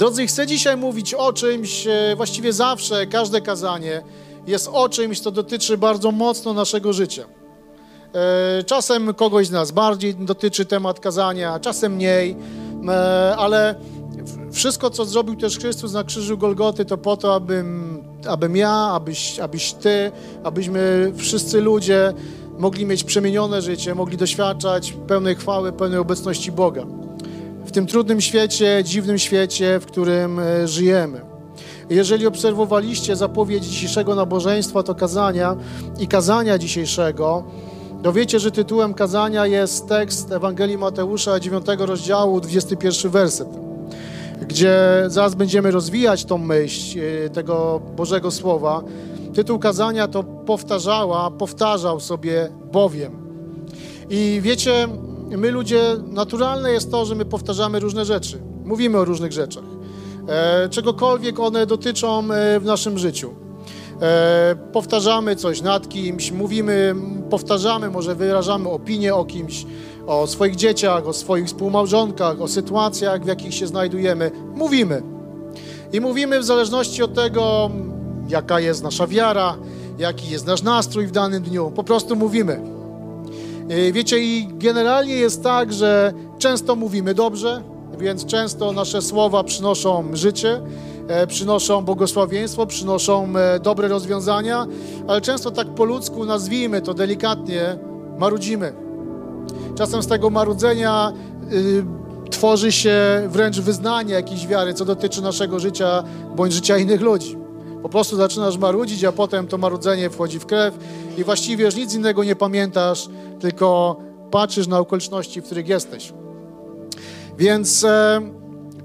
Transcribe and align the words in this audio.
Drodzy, 0.00 0.26
chcę 0.26 0.46
dzisiaj 0.46 0.76
mówić 0.76 1.14
o 1.14 1.32
czymś, 1.32 1.86
e, 1.86 2.16
właściwie 2.16 2.52
zawsze, 2.52 3.06
każde 3.06 3.40
kazanie 3.40 4.02
jest 4.46 4.68
o 4.72 4.88
czymś, 4.88 5.20
co 5.20 5.30
dotyczy 5.30 5.78
bardzo 5.78 6.12
mocno 6.12 6.52
naszego 6.52 6.92
życia. 6.92 7.24
E, 8.14 8.64
czasem 8.64 9.14
kogoś 9.14 9.46
z 9.46 9.50
nas 9.50 9.70
bardziej 9.70 10.14
dotyczy 10.14 10.64
temat 10.64 11.00
kazania, 11.00 11.60
czasem 11.60 11.92
mniej, 11.92 12.36
e, 12.88 13.36
ale 13.36 13.74
wszystko, 14.52 14.90
co 14.90 15.04
zrobił 15.04 15.36
też 15.36 15.58
Chrystus 15.58 15.92
na 15.92 16.04
krzyżu 16.04 16.38
Golgoty, 16.38 16.84
to 16.84 16.98
po 16.98 17.16
to, 17.16 17.34
abym, 17.34 17.98
abym 18.28 18.56
ja, 18.56 18.74
abyś, 18.74 19.38
abyś 19.38 19.72
ty, 19.72 20.12
abyśmy 20.44 21.12
wszyscy 21.16 21.60
ludzie 21.60 22.12
mogli 22.58 22.86
mieć 22.86 23.04
przemienione 23.04 23.62
życie, 23.62 23.94
mogli 23.94 24.16
doświadczać 24.16 24.94
pełnej 25.06 25.34
chwały, 25.34 25.72
pełnej 25.72 25.98
obecności 25.98 26.52
Boga. 26.52 26.99
W 27.70 27.72
tym 27.72 27.86
trudnym 27.86 28.20
świecie, 28.20 28.82
dziwnym 28.84 29.18
świecie, 29.18 29.80
w 29.80 29.86
którym 29.86 30.38
e, 30.38 30.68
żyjemy. 30.68 31.20
Jeżeli 31.90 32.26
obserwowaliście 32.26 33.16
zapowiedź 33.16 33.64
dzisiejszego 33.64 34.14
nabożeństwa, 34.14 34.82
to 34.82 34.94
kazania 34.94 35.56
i 36.00 36.08
kazania 36.08 36.58
dzisiejszego, 36.58 37.44
to 38.02 38.12
wiecie, 38.12 38.38
że 38.38 38.50
tytułem 38.50 38.94
kazania 38.94 39.46
jest 39.46 39.88
tekst 39.88 40.32
Ewangelii 40.32 40.78
Mateusza 40.78 41.40
9 41.40 41.66
rozdziału, 41.78 42.40
21 42.40 43.10
werset, 43.10 43.48
gdzie 44.48 45.04
zaraz 45.06 45.34
będziemy 45.34 45.70
rozwijać 45.70 46.24
tą 46.24 46.38
myśl 46.38 46.98
e, 46.98 47.28
tego 47.28 47.80
Bożego 47.96 48.30
Słowa. 48.30 48.82
Tytuł 49.34 49.58
kazania 49.58 50.08
to 50.08 50.22
powtarzała, 50.22 51.30
powtarzał 51.30 52.00
sobie 52.00 52.48
bowiem. 52.72 53.12
I 54.08 54.40
wiecie, 54.42 54.88
my 55.36 55.50
ludzie, 55.50 55.96
naturalne 56.06 56.72
jest 56.72 56.90
to, 56.90 57.04
że 57.04 57.14
my 57.14 57.24
powtarzamy 57.24 57.80
różne 57.80 58.04
rzeczy. 58.04 58.38
Mówimy 58.64 58.98
o 58.98 59.04
różnych 59.04 59.32
rzeczach. 59.32 59.64
E, 60.28 60.68
czegokolwiek 60.68 61.40
one 61.40 61.66
dotyczą 61.66 62.32
e, 62.32 62.60
w 62.60 62.64
naszym 62.64 62.98
życiu. 62.98 63.34
E, 64.02 64.56
powtarzamy 64.72 65.36
coś 65.36 65.62
nad 65.62 65.88
kimś, 65.88 66.32
mówimy, 66.32 66.94
powtarzamy, 67.30 67.90
może 67.90 68.14
wyrażamy 68.14 68.68
opinię 68.68 69.14
o 69.14 69.24
kimś, 69.24 69.66
o 70.06 70.26
swoich 70.26 70.56
dzieciach, 70.56 71.08
o 71.08 71.12
swoich 71.12 71.46
współmałżonkach, 71.46 72.40
o 72.40 72.48
sytuacjach, 72.48 73.24
w 73.24 73.26
jakich 73.26 73.54
się 73.54 73.66
znajdujemy. 73.66 74.30
Mówimy. 74.54 75.02
I 75.92 76.00
mówimy 76.00 76.40
w 76.40 76.44
zależności 76.44 77.02
od 77.02 77.14
tego, 77.14 77.70
jaka 78.28 78.60
jest 78.60 78.82
nasza 78.82 79.06
wiara, 79.06 79.56
jaki 79.98 80.30
jest 80.30 80.46
nasz 80.46 80.62
nastrój 80.62 81.06
w 81.06 81.10
danym 81.10 81.42
dniu. 81.42 81.72
Po 81.76 81.84
prostu 81.84 82.16
mówimy. 82.16 82.79
E, 83.70 83.92
wiecie, 83.92 84.18
i 84.18 84.48
generalnie 84.52 85.14
jest 85.14 85.42
tak, 85.42 85.72
że 85.72 86.12
często 86.38 86.76
mówimy 86.76 87.14
dobrze, 87.14 87.62
więc 87.98 88.26
często 88.26 88.72
nasze 88.72 89.02
słowa 89.02 89.44
przynoszą 89.44 90.04
życie, 90.12 90.60
e, 91.08 91.26
przynoszą 91.26 91.82
błogosławieństwo, 91.84 92.66
przynoszą 92.66 93.36
e, 93.36 93.60
dobre 93.60 93.88
rozwiązania, 93.88 94.66
ale 95.08 95.20
często 95.20 95.50
tak 95.50 95.68
po 95.74 95.84
ludzku, 95.84 96.24
nazwijmy 96.24 96.82
to 96.82 96.94
delikatnie, 96.94 97.78
marudzimy. 98.18 98.72
Czasem 99.78 100.02
z 100.02 100.06
tego 100.06 100.30
marudzenia 100.30 101.12
y, 101.52 101.84
tworzy 102.30 102.72
się 102.72 102.98
wręcz 103.28 103.60
wyznanie 103.60 104.14
jakiejś 104.14 104.46
wiary, 104.46 104.74
co 104.74 104.84
dotyczy 104.84 105.22
naszego 105.22 105.60
życia 105.60 106.04
bądź 106.36 106.52
życia 106.52 106.78
innych 106.78 107.00
ludzi. 107.00 107.39
Po 107.82 107.88
prostu 107.88 108.16
zaczynasz 108.16 108.58
marudzić, 108.58 109.04
a 109.04 109.12
potem 109.12 109.46
to 109.46 109.58
marudzenie 109.58 110.10
wchodzi 110.10 110.38
w 110.38 110.46
krew 110.46 110.78
i 111.18 111.24
właściwie 111.24 111.64
już 111.64 111.76
nic 111.76 111.94
innego 111.94 112.24
nie 112.24 112.36
pamiętasz, 112.36 113.08
tylko 113.40 113.96
patrzysz 114.30 114.66
na 114.66 114.78
okoliczności, 114.78 115.40
w 115.40 115.44
których 115.44 115.68
jesteś. 115.68 116.12
Więc 117.38 117.84
e, 117.84 118.20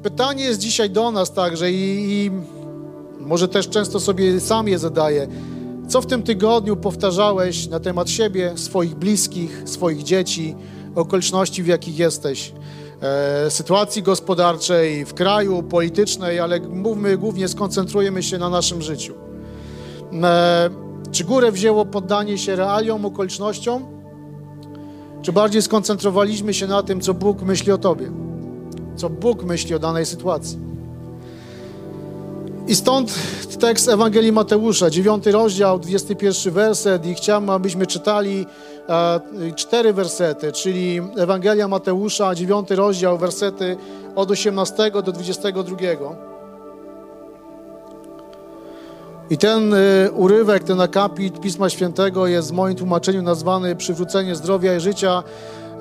pytanie 0.04 0.44
jest 0.44 0.60
dzisiaj 0.60 0.90
do 0.90 1.12
nas 1.12 1.34
także 1.34 1.72
i, 1.72 2.08
i 2.10 2.32
może 3.20 3.48
też 3.48 3.70
często 3.70 4.00
sobie 4.00 4.40
sam 4.40 4.68
je 4.68 4.80
zadaję. 4.80 5.28
Co 5.88 6.02
w 6.02 6.06
tym 6.06 6.24
tygodniu 6.24 6.76
powtarzałeś 6.76 7.68
na 7.68 7.80
temat 7.80 8.10
siebie, 8.10 8.54
swoich 8.56 8.96
bliskich, 8.96 9.62
swoich 9.66 10.04
dzieci, 10.04 10.56
okoliczności, 10.96 11.64
w 11.64 11.68
jakich 11.68 12.00
jesteś? 12.00 12.54
E, 13.02 13.52
sytuacji 13.52 14.04
gospodarczej, 14.04 15.06
w 15.06 15.14
kraju, 15.14 15.64
politycznej, 15.64 16.40
ale 16.40 16.60
mówmy 16.60 17.18
głównie, 17.18 17.48
skoncentrujemy 17.48 18.24
się 18.24 18.38
na 18.38 18.50
naszym 18.50 18.82
życiu. 18.82 19.14
E, 20.24 20.70
czy 21.12 21.24
górę 21.24 21.52
wzięło 21.52 21.86
poddanie 21.86 22.38
się 22.38 22.56
realiom, 22.56 23.06
okolicznościom? 23.06 23.86
Czy 25.22 25.32
bardziej 25.32 25.62
skoncentrowaliśmy 25.62 26.54
się 26.54 26.68
na 26.68 26.84
tym, 26.84 27.02
co 27.02 27.14
Bóg 27.14 27.42
myśli 27.42 27.72
o 27.72 27.78
Tobie? 27.78 28.12
Co 28.96 29.10
Bóg 29.10 29.44
myśli 29.44 29.76
o 29.76 29.80
danej 29.80 30.06
sytuacji? 30.06 30.60
I 32.68 32.76
stąd 32.76 33.14
tekst 33.60 33.90
Ewangelii 33.90 34.32
Mateusza, 34.32 34.90
9 34.90 35.26
rozdział, 35.26 35.80
21 35.80 36.54
werset 36.54 37.06
i 37.06 37.14
chciałbym, 37.14 37.50
abyśmy 37.50 37.88
czytali 37.88 38.46
cztery 39.56 39.94
wersety, 39.94 40.52
czyli 40.52 41.02
Ewangelia 41.18 41.68
Mateusza, 41.68 42.36
9 42.36 42.72
rozdział, 42.72 43.18
wersety 43.18 43.78
od 44.16 44.32
18 44.32 44.92
do 44.92 45.12
22. 45.12 45.76
I 49.30 49.38
ten 49.38 49.74
y, 49.74 50.12
urywek, 50.12 50.64
ten 50.64 50.82
akapit 50.82 51.42
Pisma 51.42 51.70
Świętego 51.70 52.28
jest 52.28 52.50
w 52.50 52.54
moim 52.54 52.76
tłumaczeniu 52.76 53.22
nazwany 53.22 53.76
przywrócenie 53.76 54.36
zdrowia 54.36 54.76
i 54.76 54.80
życia. 54.80 55.24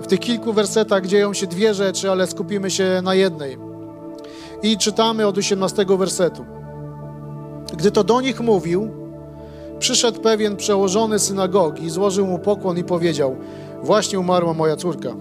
W 0.00 0.06
tych 0.06 0.20
kilku 0.20 0.52
wersetach 0.52 1.06
dzieją 1.06 1.34
się 1.34 1.46
dwie 1.46 1.74
rzeczy, 1.74 2.10
ale 2.10 2.26
skupimy 2.26 2.70
się 2.70 3.00
na 3.02 3.14
jednej. 3.14 3.58
I 4.62 4.78
czytamy 4.78 5.26
od 5.26 5.38
18 5.38 5.86
wersetu. 5.98 6.44
Gdy 7.76 7.90
to 7.90 8.04
do 8.04 8.20
nich 8.20 8.40
mówił, 8.40 9.03
przyszedł 9.78 10.20
pewien 10.20 10.56
przełożony 10.56 11.18
synagogi, 11.18 11.90
złożył 11.90 12.26
mu 12.26 12.38
pokłon 12.38 12.78
i 12.78 12.84
powiedział: 12.84 13.36
Właśnie 13.82 14.18
umarła 14.18 14.54
moja 14.54 14.76
córka. 14.76 15.14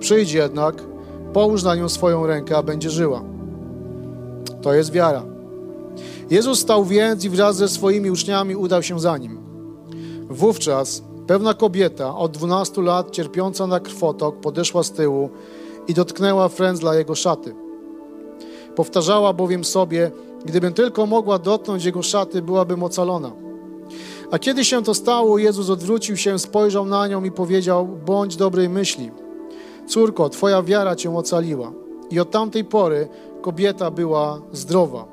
Przyjdź 0.00 0.32
jednak, 0.32 0.74
połóż 1.32 1.62
na 1.62 1.74
nią 1.74 1.88
swoją 1.88 2.26
rękę, 2.26 2.56
a 2.56 2.62
będzie 2.62 2.90
żyła. 2.90 3.22
To 4.62 4.74
jest 4.74 4.92
wiara. 4.92 5.22
Jezus 6.30 6.58
stał 6.58 6.84
więc 6.84 7.24
i 7.24 7.30
wraz 7.30 7.56
ze 7.56 7.68
swoimi 7.68 8.10
uczniami 8.10 8.56
udał 8.56 8.82
się 8.82 9.00
za 9.00 9.18
nim. 9.18 9.38
Wówczas 10.30 11.02
pewna 11.26 11.54
kobieta 11.54 12.16
od 12.16 12.32
12 12.32 12.82
lat, 12.82 13.10
cierpiąca 13.10 13.66
na 13.66 13.80
krwotok, 13.80 14.40
podeszła 14.40 14.82
z 14.82 14.92
tyłu 14.92 15.30
i 15.88 15.94
dotknęła 15.94 16.48
frędzla 16.48 16.94
jego 16.94 17.14
szaty. 17.14 17.54
Powtarzała 18.76 19.32
bowiem 19.32 19.64
sobie, 19.64 20.10
gdybym 20.44 20.72
tylko 20.72 21.06
mogła 21.06 21.38
dotknąć 21.38 21.84
jego 21.84 22.02
szaty, 22.02 22.42
byłabym 22.42 22.82
ocalona. 22.82 23.32
A 24.30 24.38
kiedy 24.38 24.64
się 24.64 24.82
to 24.82 24.94
stało, 24.94 25.38
Jezus 25.38 25.70
odwrócił 25.70 26.16
się, 26.16 26.38
spojrzał 26.38 26.86
na 26.86 27.06
nią 27.06 27.24
i 27.24 27.30
powiedział: 27.30 27.86
Bądź 27.86 28.36
dobrej 28.36 28.68
myśli. 28.68 29.10
Córko, 29.88 30.28
twoja 30.28 30.62
wiara 30.62 30.96
cię 30.96 31.16
ocaliła. 31.16 31.72
I 32.10 32.20
od 32.20 32.30
tamtej 32.30 32.64
pory 32.64 33.08
kobieta 33.42 33.90
była 33.90 34.40
zdrowa. 34.52 35.04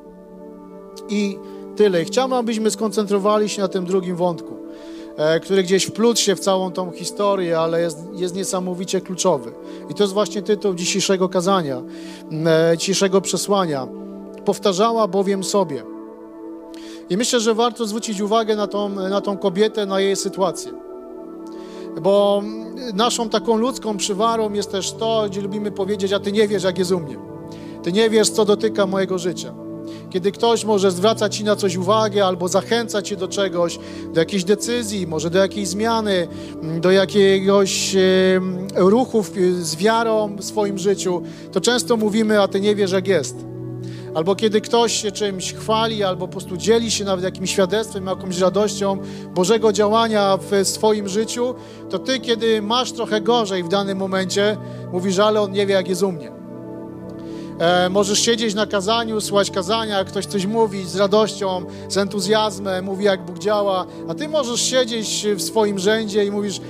I 1.10 1.38
tyle. 1.76 2.06
chciałbym, 2.06 2.38
abyśmy 2.38 2.72
skoncentrowali 2.72 3.50
się 3.50 3.62
na 3.62 3.68
tym 3.68 3.86
drugim 3.86 4.16
wątku, 4.16 4.58
e, 5.18 5.40
który 5.40 5.64
gdzieś 5.64 5.86
wplótł 5.86 6.20
się 6.20 6.36
w 6.36 6.40
całą 6.40 6.72
tą 6.72 6.92
historię, 6.92 7.60
ale 7.60 7.82
jest, 7.82 7.98
jest 8.14 8.36
niesamowicie 8.36 9.02
kluczowy. 9.02 9.52
I 9.90 9.94
to 9.94 10.04
jest 10.04 10.14
właśnie 10.14 10.42
tytuł 10.42 10.74
dzisiejszego 10.74 11.30
kazania, 11.30 11.82
e, 12.46 12.78
dzisiejszego 12.78 13.22
przesłania. 13.22 13.88
Powtarzała 14.46 15.08
bowiem 15.08 15.44
sobie. 15.44 15.97
I 17.10 17.18
myślę, 17.18 17.40
że 17.40 17.54
warto 17.54 17.86
zwrócić 17.86 18.22
uwagę 18.22 18.56
na 18.56 18.68
tą, 18.68 18.90
na 18.90 19.22
tą 19.22 19.38
kobietę, 19.38 19.86
na 19.86 20.00
jej 20.00 20.16
sytuację. 20.16 20.72
Bo 22.02 22.44
naszą 22.94 23.30
taką 23.30 23.58
ludzką 23.58 23.98
przywarą 23.98 24.54
jest 24.54 24.72
też 24.72 24.92
to, 24.92 25.26
gdzie 25.30 25.42
lubimy 25.42 25.72
powiedzieć, 25.72 26.14
a 26.14 26.20
ty 26.20 26.32
nie 26.32 26.48
wiesz, 26.48 26.64
jak 26.64 26.78
jest 26.78 26.92
u 26.92 27.00
mnie. 27.00 27.18
Ty 27.84 27.92
nie 27.92 28.10
wiesz, 28.10 28.30
co 28.30 28.46
dotyka 28.46 28.86
mojego 28.86 29.18
życia 29.18 29.68
kiedy 30.10 30.32
ktoś 30.32 30.66
może 30.66 30.92
zwracać 30.92 31.38
Ci 31.38 31.44
na 31.44 31.56
coś 31.56 31.76
uwagę 31.76 32.26
albo 32.26 32.48
zachęcać 32.48 33.08
Cię 33.08 33.16
do 33.16 33.28
czegoś, 33.28 33.80
do 34.14 34.20
jakiejś 34.20 34.44
decyzji, 34.44 35.08
może 35.08 35.30
do 35.30 35.40
jakiejś 35.40 35.68
zmiany, 35.68 36.28
do 36.82 36.92
jakiegoś 36.92 37.96
e, 37.96 38.00
ruchu 38.76 39.24
z 39.62 39.76
wiarą 39.76 40.36
w 40.36 40.44
swoim 40.44 40.78
życiu, 40.78 41.22
to 41.52 41.62
często 41.62 41.98
mówimy, 41.98 42.42
a 42.42 42.48
Ty 42.48 42.62
nie 42.62 42.76
wiesz, 42.76 42.92
jak 42.92 43.08
jest. 43.08 43.57
Albo 44.18 44.36
kiedy 44.36 44.62
ktoś 44.62 44.94
się 45.02 45.12
czymś 45.12 45.54
chwali, 45.54 46.04
albo 46.04 46.28
po 46.28 46.32
prostu 46.32 46.58
dzieli 46.58 46.92
się 46.92 47.06
nawet 47.06 47.26
jakimś 47.26 47.52
świadectwem, 47.52 48.06
jakąś 48.06 48.40
radością 48.40 48.98
Bożego 49.36 49.74
działania 49.74 50.38
w 50.38 50.68
swoim 50.68 51.08
życiu, 51.08 51.56
to 51.90 52.00
Ty, 52.00 52.20
kiedy 52.20 52.62
masz 52.62 52.92
trochę 52.92 53.22
gorzej 53.22 53.64
w 53.64 53.68
danym 53.68 53.98
momencie, 53.98 54.58
mówisz, 54.92 55.20
ale 55.20 55.42
on 55.42 55.52
nie 55.52 55.66
wie, 55.66 55.74
jak 55.74 55.88
jest 55.88 56.04
u 56.04 56.12
mnie. 56.12 56.32
E, 57.60 57.90
możesz 57.90 58.20
siedzieć 58.20 58.54
na 58.54 58.66
kazaniu, 58.66 59.22
słuchać 59.22 59.52
kazania, 59.52 60.04
ktoś 60.04 60.26
coś 60.26 60.46
mówi 60.46 60.86
z 60.86 60.96
radością, 60.96 61.66
z 61.90 61.98
entuzjazmem, 61.98 62.86
mówi 62.86 63.06
jak 63.06 63.26
Bóg 63.26 63.40
działa, 63.40 63.86
a 64.08 64.14
ty 64.14 64.28
możesz 64.28 64.62
siedzieć 64.62 65.28
w 65.36 65.42
swoim 65.42 65.80
rzędzie 65.80 66.26
i 66.26 66.32
mówisz, 66.32 66.62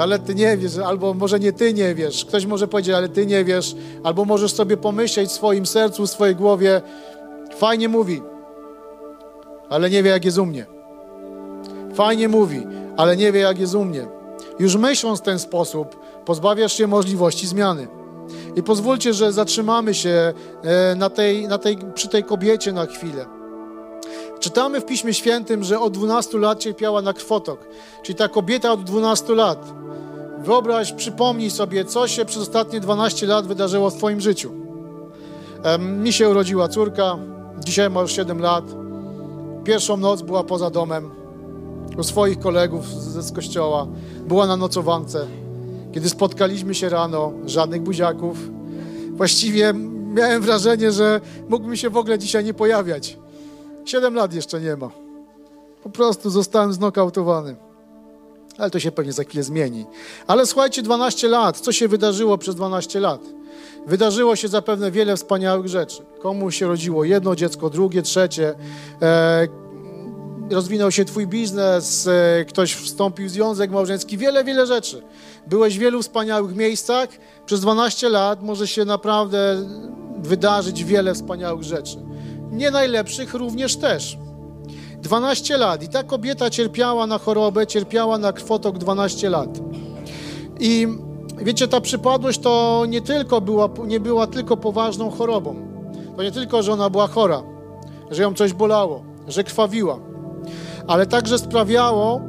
ale 0.00 0.18
ty 0.18 0.34
nie 0.34 0.56
wiesz, 0.56 0.78
albo 0.78 1.14
może 1.14 1.40
nie 1.40 1.52
ty 1.52 1.74
nie 1.74 1.94
wiesz. 1.94 2.24
Ktoś 2.24 2.46
może 2.46 2.68
powiedzieć, 2.68 2.94
ale 2.94 3.08
ty 3.08 3.26
nie 3.26 3.44
wiesz, 3.44 3.76
albo 4.04 4.24
możesz 4.24 4.52
sobie 4.54 4.76
pomyśleć 4.76 5.30
w 5.30 5.32
swoim 5.32 5.66
sercu, 5.66 6.06
w 6.06 6.10
swojej 6.10 6.36
głowie, 6.36 6.82
fajnie 7.56 7.88
mówi, 7.88 8.22
ale 9.68 9.90
nie 9.90 10.02
wie, 10.02 10.10
jak 10.10 10.24
jest 10.24 10.38
u 10.38 10.46
mnie. 10.46 10.66
Fajnie 11.94 12.28
mówi, 12.28 12.66
ale 12.96 13.16
nie 13.16 13.32
wie, 13.32 13.40
jak 13.40 13.58
jest 13.58 13.74
u 13.74 13.84
mnie. 13.84 14.06
Już 14.58 14.76
myśląc 14.76 15.20
w 15.20 15.22
ten 15.22 15.38
sposób, 15.38 15.96
pozbawiasz 16.24 16.72
się 16.72 16.86
możliwości 16.86 17.46
zmiany. 17.46 17.88
I 18.56 18.62
pozwólcie, 18.62 19.14
że 19.14 19.32
zatrzymamy 19.32 19.94
się 19.94 20.32
e, 20.62 20.94
na 20.94 21.10
tej, 21.10 21.48
na 21.48 21.58
tej, 21.58 21.78
przy 21.94 22.08
tej 22.08 22.24
kobiecie 22.24 22.72
na 22.72 22.86
chwilę. 22.86 23.39
Czytamy 24.40 24.80
w 24.80 24.84
Piśmie 24.84 25.14
Świętym, 25.14 25.64
że 25.64 25.80
od 25.80 25.92
12 25.92 26.38
lat 26.38 26.58
cierpiała 26.58 27.02
na 27.02 27.12
krwotok, 27.12 27.66
czyli 28.02 28.16
ta 28.16 28.28
kobieta 28.28 28.72
od 28.72 28.84
12 28.84 29.34
lat. 29.34 29.72
Wyobraź, 30.38 30.92
przypomnij 30.92 31.50
sobie, 31.50 31.84
co 31.84 32.08
się 32.08 32.24
przez 32.24 32.42
ostatnie 32.42 32.80
12 32.80 33.26
lat 33.26 33.46
wydarzyło 33.46 33.90
w 33.90 33.96
Twoim 33.96 34.20
życiu. 34.20 34.52
Mi 35.78 36.12
się 36.12 36.28
urodziła 36.28 36.68
córka, 36.68 37.18
dzisiaj 37.58 37.90
ma 37.90 38.00
już 38.00 38.12
7 38.12 38.40
lat. 38.40 38.64
Pierwszą 39.64 39.96
noc 39.96 40.22
była 40.22 40.44
poza 40.44 40.70
domem, 40.70 41.10
u 41.98 42.02
swoich 42.02 42.38
kolegów 42.38 42.88
ze 42.88 43.22
z 43.22 43.32
kościoła. 43.32 43.86
Była 44.26 44.46
na 44.46 44.56
nocowance. 44.56 45.26
Kiedy 45.92 46.08
spotkaliśmy 46.08 46.74
się 46.74 46.88
rano, 46.88 47.32
żadnych 47.46 47.82
buziaków. 47.82 48.38
Właściwie 49.10 49.74
miałem 50.14 50.42
wrażenie, 50.42 50.92
że 50.92 51.20
mógłbym 51.48 51.76
się 51.76 51.90
w 51.90 51.96
ogóle 51.96 52.18
dzisiaj 52.18 52.44
nie 52.44 52.54
pojawiać. 52.54 53.18
Siedem 53.84 54.14
lat 54.14 54.34
jeszcze 54.34 54.60
nie 54.60 54.76
ma. 54.76 54.90
Po 55.82 55.90
prostu 55.90 56.30
zostałem 56.30 56.72
znokautowany. 56.72 57.56
Ale 58.58 58.70
to 58.70 58.80
się 58.80 58.92
pewnie 58.92 59.12
za 59.12 59.24
chwilę 59.24 59.42
zmieni. 59.42 59.86
Ale 60.26 60.46
słuchajcie, 60.46 60.82
12 60.82 61.28
lat. 61.28 61.60
Co 61.60 61.72
się 61.72 61.88
wydarzyło 61.88 62.38
przez 62.38 62.54
12 62.54 63.00
lat? 63.00 63.20
Wydarzyło 63.86 64.36
się 64.36 64.48
zapewne 64.48 64.90
wiele 64.90 65.16
wspaniałych 65.16 65.68
rzeczy. 65.68 66.02
Komuś 66.22 66.56
się 66.56 66.66
rodziło 66.66 67.04
jedno 67.04 67.36
dziecko, 67.36 67.70
drugie, 67.70 68.02
trzecie. 68.02 68.54
E, 69.02 69.48
rozwinął 70.50 70.90
się 70.90 71.04
twój 71.04 71.26
biznes, 71.26 72.06
e, 72.06 72.44
ktoś 72.44 72.74
wstąpił 72.74 73.26
w 73.26 73.30
związek 73.30 73.70
małżeński. 73.70 74.18
Wiele, 74.18 74.44
wiele 74.44 74.66
rzeczy. 74.66 75.02
Byłeś 75.46 75.76
w 75.76 75.80
wielu 75.80 76.02
wspaniałych 76.02 76.56
miejscach. 76.56 77.08
Przez 77.46 77.60
12 77.60 78.08
lat 78.08 78.42
może 78.42 78.68
się 78.68 78.84
naprawdę 78.84 79.66
wydarzyć 80.18 80.84
wiele 80.84 81.14
wspaniałych 81.14 81.62
rzeczy 81.62 82.09
nie 82.50 82.70
najlepszych 82.70 83.34
również 83.34 83.76
też. 83.76 84.18
12 85.02 85.56
lat 85.56 85.82
i 85.82 85.88
ta 85.88 86.02
kobieta 86.02 86.50
cierpiała 86.50 87.06
na 87.06 87.18
chorobę, 87.18 87.66
cierpiała 87.66 88.18
na 88.18 88.32
krwotok 88.32 88.78
12 88.78 89.30
lat. 89.30 89.58
I 90.60 90.86
wiecie, 91.38 91.68
ta 91.68 91.80
przypadłość 91.80 92.38
to 92.38 92.84
nie 92.88 93.00
tylko 93.00 93.40
była, 93.40 93.68
nie 93.86 94.00
była 94.00 94.26
tylko 94.26 94.56
poważną 94.56 95.10
chorobą. 95.10 95.56
To 96.16 96.22
nie 96.22 96.32
tylko, 96.32 96.62
że 96.62 96.72
ona 96.72 96.90
była 96.90 97.06
chora, 97.06 97.42
że 98.10 98.22
ją 98.22 98.34
coś 98.34 98.52
bolało, 98.52 99.02
że 99.28 99.44
krwawiła, 99.44 99.98
ale 100.86 101.06
także 101.06 101.38
sprawiało, 101.38 102.20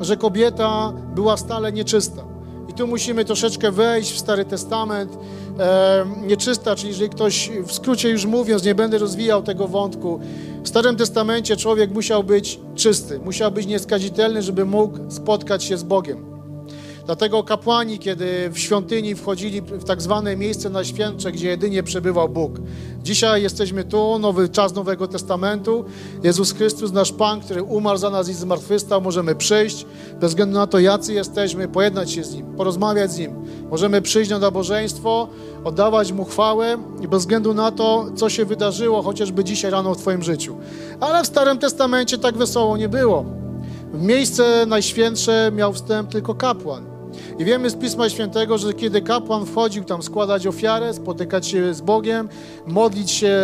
że 0.00 0.16
kobieta 0.16 0.92
była 1.14 1.36
stale 1.36 1.72
nieczysta. 1.72 2.33
I 2.74 2.76
tu 2.76 2.86
musimy 2.86 3.24
troszeczkę 3.24 3.72
wejść 3.72 4.12
w 4.12 4.18
Stary 4.18 4.44
Testament, 4.44 5.18
e, 5.58 6.06
nieczysta, 6.26 6.76
czyli 6.76 6.88
jeżeli 6.88 7.10
ktoś, 7.10 7.50
w 7.66 7.72
skrócie 7.72 8.10
już 8.10 8.26
mówiąc, 8.26 8.64
nie 8.64 8.74
będę 8.74 8.98
rozwijał 8.98 9.42
tego 9.42 9.68
wątku, 9.68 10.20
w 10.62 10.68
Starym 10.68 10.96
Testamencie 10.96 11.56
człowiek 11.56 11.90
musiał 11.90 12.24
być 12.24 12.60
czysty, 12.74 13.18
musiał 13.18 13.52
być 13.52 13.66
nieskazitelny, 13.66 14.42
żeby 14.42 14.64
mógł 14.64 14.98
spotkać 15.08 15.64
się 15.64 15.76
z 15.76 15.82
Bogiem. 15.82 16.33
Dlatego 17.06 17.42
kapłani, 17.42 17.98
kiedy 17.98 18.50
w 18.50 18.58
świątyni 18.58 19.14
wchodzili 19.14 19.60
w 19.60 19.84
tak 19.84 20.02
zwane 20.02 20.36
miejsce 20.36 20.70
najświętsze, 20.70 21.32
gdzie 21.32 21.48
jedynie 21.48 21.82
przebywał 21.82 22.28
Bóg. 22.28 22.52
Dzisiaj 23.02 23.42
jesteśmy 23.42 23.84
tu, 23.84 24.18
nowy 24.18 24.48
czas 24.48 24.74
Nowego 24.74 25.08
Testamentu. 25.08 25.84
Jezus 26.22 26.52
Chrystus, 26.52 26.92
nasz 26.92 27.12
Pan, 27.12 27.40
który 27.40 27.62
umarł 27.62 27.98
za 27.98 28.10
nas 28.10 28.28
i 28.28 28.34
zmartwychwstał, 28.34 29.00
możemy 29.00 29.34
przyjść, 29.34 29.86
bez 30.20 30.30
względu 30.30 30.58
na 30.58 30.66
to, 30.66 30.78
jacy 30.78 31.12
jesteśmy, 31.12 31.68
pojednać 31.68 32.10
się 32.10 32.24
z 32.24 32.34
Nim, 32.34 32.46
porozmawiać 32.56 33.12
z 33.12 33.18
Nim. 33.18 33.32
Możemy 33.70 34.02
przyjść 34.02 34.30
na 34.30 34.38
nabożeństwo, 34.38 35.28
oddawać 35.64 36.12
Mu 36.12 36.24
chwałę 36.24 36.78
i 37.02 37.08
bez 37.08 37.20
względu 37.20 37.54
na 37.54 37.70
to, 37.70 38.06
co 38.16 38.30
się 38.30 38.44
wydarzyło, 38.44 39.02
chociażby 39.02 39.44
dzisiaj 39.44 39.70
rano 39.70 39.94
w 39.94 39.98
Twoim 39.98 40.22
życiu. 40.22 40.56
Ale 41.00 41.24
w 41.24 41.26
Starym 41.26 41.58
Testamencie 41.58 42.18
tak 42.18 42.36
wesoło 42.36 42.76
nie 42.76 42.88
było. 42.88 43.24
W 43.92 44.02
miejsce 44.02 44.66
najświętsze 44.66 45.50
miał 45.54 45.72
wstęp 45.72 46.10
tylko 46.10 46.34
kapłan. 46.34 46.93
I 47.38 47.44
wiemy 47.44 47.70
z 47.70 47.74
Pisma 47.74 48.08
Świętego, 48.08 48.58
że 48.58 48.74
kiedy 48.74 49.02
kapłan 49.02 49.46
wchodził 49.46 49.84
tam 49.84 50.02
składać 50.02 50.46
ofiarę, 50.46 50.94
spotykać 50.94 51.46
się 51.46 51.74
z 51.74 51.80
Bogiem, 51.80 52.28
modlić 52.66 53.10
się 53.10 53.36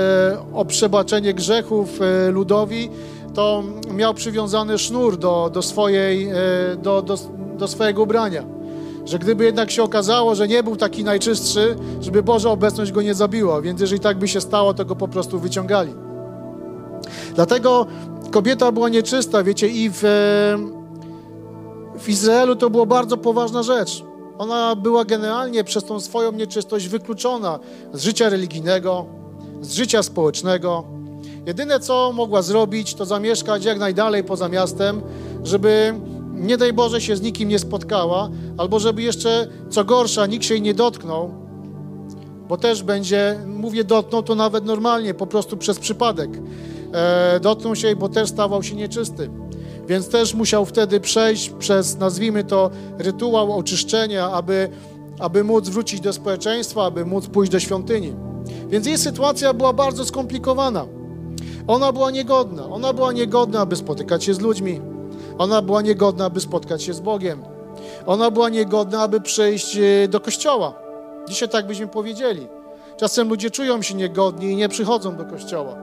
o 0.54 0.64
przebaczenie 0.64 1.34
grzechów 1.34 2.00
e, 2.00 2.30
ludowi, 2.30 2.90
to 3.34 3.62
miał 3.94 4.14
przywiązany 4.14 4.78
sznur 4.78 5.16
do, 5.16 5.50
do, 5.52 5.62
swojej, 5.62 6.28
e, 6.28 6.34
do, 6.82 7.02
do, 7.02 7.18
do 7.58 7.68
swojego 7.68 8.02
ubrania. 8.02 8.44
Że 9.04 9.18
gdyby 9.18 9.44
jednak 9.44 9.70
się 9.70 9.82
okazało, 9.82 10.34
że 10.34 10.48
nie 10.48 10.62
był 10.62 10.76
taki 10.76 11.04
najczystszy, 11.04 11.76
żeby 12.00 12.22
Boża 12.22 12.50
obecność 12.50 12.92
go 12.92 13.02
nie 13.02 13.14
zabiła. 13.14 13.62
Więc 13.62 13.80
jeżeli 13.80 14.00
tak 14.00 14.18
by 14.18 14.28
się 14.28 14.40
stało, 14.40 14.74
to 14.74 14.84
go 14.84 14.96
po 14.96 15.08
prostu 15.08 15.38
wyciągali. 15.38 15.94
Dlatego 17.34 17.86
kobieta 18.30 18.72
była 18.72 18.88
nieczysta, 18.88 19.42
wiecie, 19.42 19.68
i 19.68 19.90
w 19.90 20.04
e, 20.04 20.79
w 22.00 22.08
Izraelu 22.08 22.56
to 22.56 22.70
była 22.70 22.86
bardzo 22.86 23.16
poważna 23.16 23.62
rzecz. 23.62 24.04
Ona 24.38 24.76
była 24.76 25.04
generalnie 25.04 25.64
przez 25.64 25.84
tą 25.84 26.00
swoją 26.00 26.32
nieczystość 26.32 26.88
wykluczona 26.88 27.58
z 27.92 28.02
życia 28.02 28.28
religijnego, 28.28 29.06
z 29.60 29.72
życia 29.72 30.02
społecznego. 30.02 30.84
Jedyne, 31.46 31.80
co 31.80 32.12
mogła 32.12 32.42
zrobić, 32.42 32.94
to 32.94 33.06
zamieszkać 33.06 33.64
jak 33.64 33.78
najdalej 33.78 34.24
poza 34.24 34.48
miastem, 34.48 35.02
żeby 35.44 35.94
nie 36.34 36.56
daj 36.56 36.72
Boże 36.72 37.00
się 37.00 37.16
z 37.16 37.22
nikim 37.22 37.48
nie 37.48 37.58
spotkała, 37.58 38.30
albo 38.58 38.78
żeby 38.80 39.02
jeszcze, 39.02 39.48
co 39.70 39.84
gorsza, 39.84 40.26
nikt 40.26 40.44
się 40.44 40.54
jej 40.54 40.62
nie 40.62 40.74
dotknął, 40.74 41.34
bo 42.48 42.56
też 42.56 42.82
będzie, 42.82 43.38
mówię 43.46 43.84
dotknął 43.84 44.22
to 44.22 44.34
nawet 44.34 44.64
normalnie, 44.64 45.14
po 45.14 45.26
prostu 45.26 45.56
przez 45.56 45.78
przypadek. 45.78 46.30
E, 46.92 47.40
dotknął 47.40 47.76
się 47.76 47.86
jej, 47.86 47.96
bo 47.96 48.08
też 48.08 48.28
stawał 48.28 48.62
się 48.62 48.74
nieczysty. 48.74 49.30
Więc 49.90 50.08
też 50.08 50.34
musiał 50.34 50.64
wtedy 50.64 51.00
przejść 51.00 51.50
przez, 51.50 51.98
nazwijmy 51.98 52.44
to, 52.44 52.70
rytuał 52.98 53.52
oczyszczenia, 53.58 54.30
aby, 54.30 54.68
aby 55.18 55.44
móc 55.44 55.68
wrócić 55.68 56.00
do 56.00 56.12
społeczeństwa, 56.12 56.84
aby 56.84 57.06
móc 57.06 57.26
pójść 57.26 57.52
do 57.52 57.60
świątyni. 57.60 58.14
Więc 58.68 58.86
jej 58.86 58.98
sytuacja 58.98 59.54
była 59.54 59.72
bardzo 59.72 60.04
skomplikowana. 60.04 60.86
Ona 61.66 61.92
była 61.92 62.10
niegodna. 62.10 62.66
Ona 62.68 62.92
była 62.92 63.12
niegodna, 63.12 63.60
aby 63.60 63.76
spotykać 63.76 64.24
się 64.24 64.34
z 64.34 64.40
ludźmi. 64.40 64.80
Ona 65.38 65.62
była 65.62 65.82
niegodna, 65.82 66.24
aby 66.24 66.40
spotkać 66.40 66.82
się 66.82 66.94
z 66.94 67.00
Bogiem. 67.00 67.42
Ona 68.06 68.30
była 68.30 68.48
niegodna, 68.48 69.02
aby 69.02 69.20
przyjść 69.20 69.76
e, 69.76 70.08
do 70.08 70.20
kościoła. 70.20 70.74
Dzisiaj 71.28 71.48
tak 71.48 71.66
byśmy 71.66 71.86
powiedzieli. 71.86 72.46
Czasem 72.96 73.28
ludzie 73.28 73.50
czują 73.50 73.82
się 73.82 73.94
niegodni 73.94 74.50
i 74.50 74.56
nie 74.56 74.68
przychodzą 74.68 75.16
do 75.16 75.24
kościoła, 75.24 75.76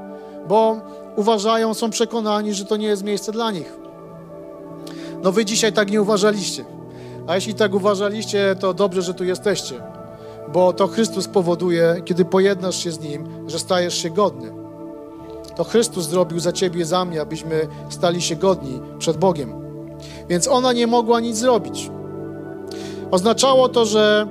bo 0.47 0.75
uważają, 1.15 1.73
są 1.73 1.89
przekonani, 1.89 2.53
że 2.53 2.65
to 2.65 2.77
nie 2.77 2.87
jest 2.87 3.03
miejsce 3.03 3.31
dla 3.31 3.51
nich. 3.51 3.86
No 5.23 5.31
wy 5.31 5.45
dzisiaj 5.45 5.73
tak 5.73 5.91
nie 5.91 6.01
uważaliście. 6.01 6.65
A 7.27 7.35
jeśli 7.35 7.53
tak 7.53 7.73
uważaliście, 7.73 8.55
to 8.59 8.73
dobrze, 8.73 9.01
że 9.01 9.13
tu 9.13 9.23
jesteście. 9.23 9.75
Bo 10.53 10.73
to 10.73 10.87
Chrystus 10.87 11.27
powoduje, 11.27 12.01
kiedy 12.05 12.25
pojednasz 12.25 12.75
się 12.83 12.91
z 12.91 12.99
Nim, 12.99 13.27
że 13.47 13.59
stajesz 13.59 13.97
się 13.97 14.09
godny. 14.09 14.51
To 15.55 15.63
Chrystus 15.63 16.05
zrobił 16.05 16.39
za 16.39 16.51
ciebie, 16.51 16.85
za 16.85 17.05
mnie, 17.05 17.21
abyśmy 17.21 17.67
stali 17.89 18.21
się 18.21 18.35
godni 18.35 18.81
przed 18.99 19.17
Bogiem. 19.17 19.53
Więc 20.29 20.47
ona 20.47 20.73
nie 20.73 20.87
mogła 20.87 21.19
nic 21.19 21.37
zrobić. 21.37 21.91
Oznaczało 23.11 23.69
to, 23.69 23.85
że, 23.85 24.27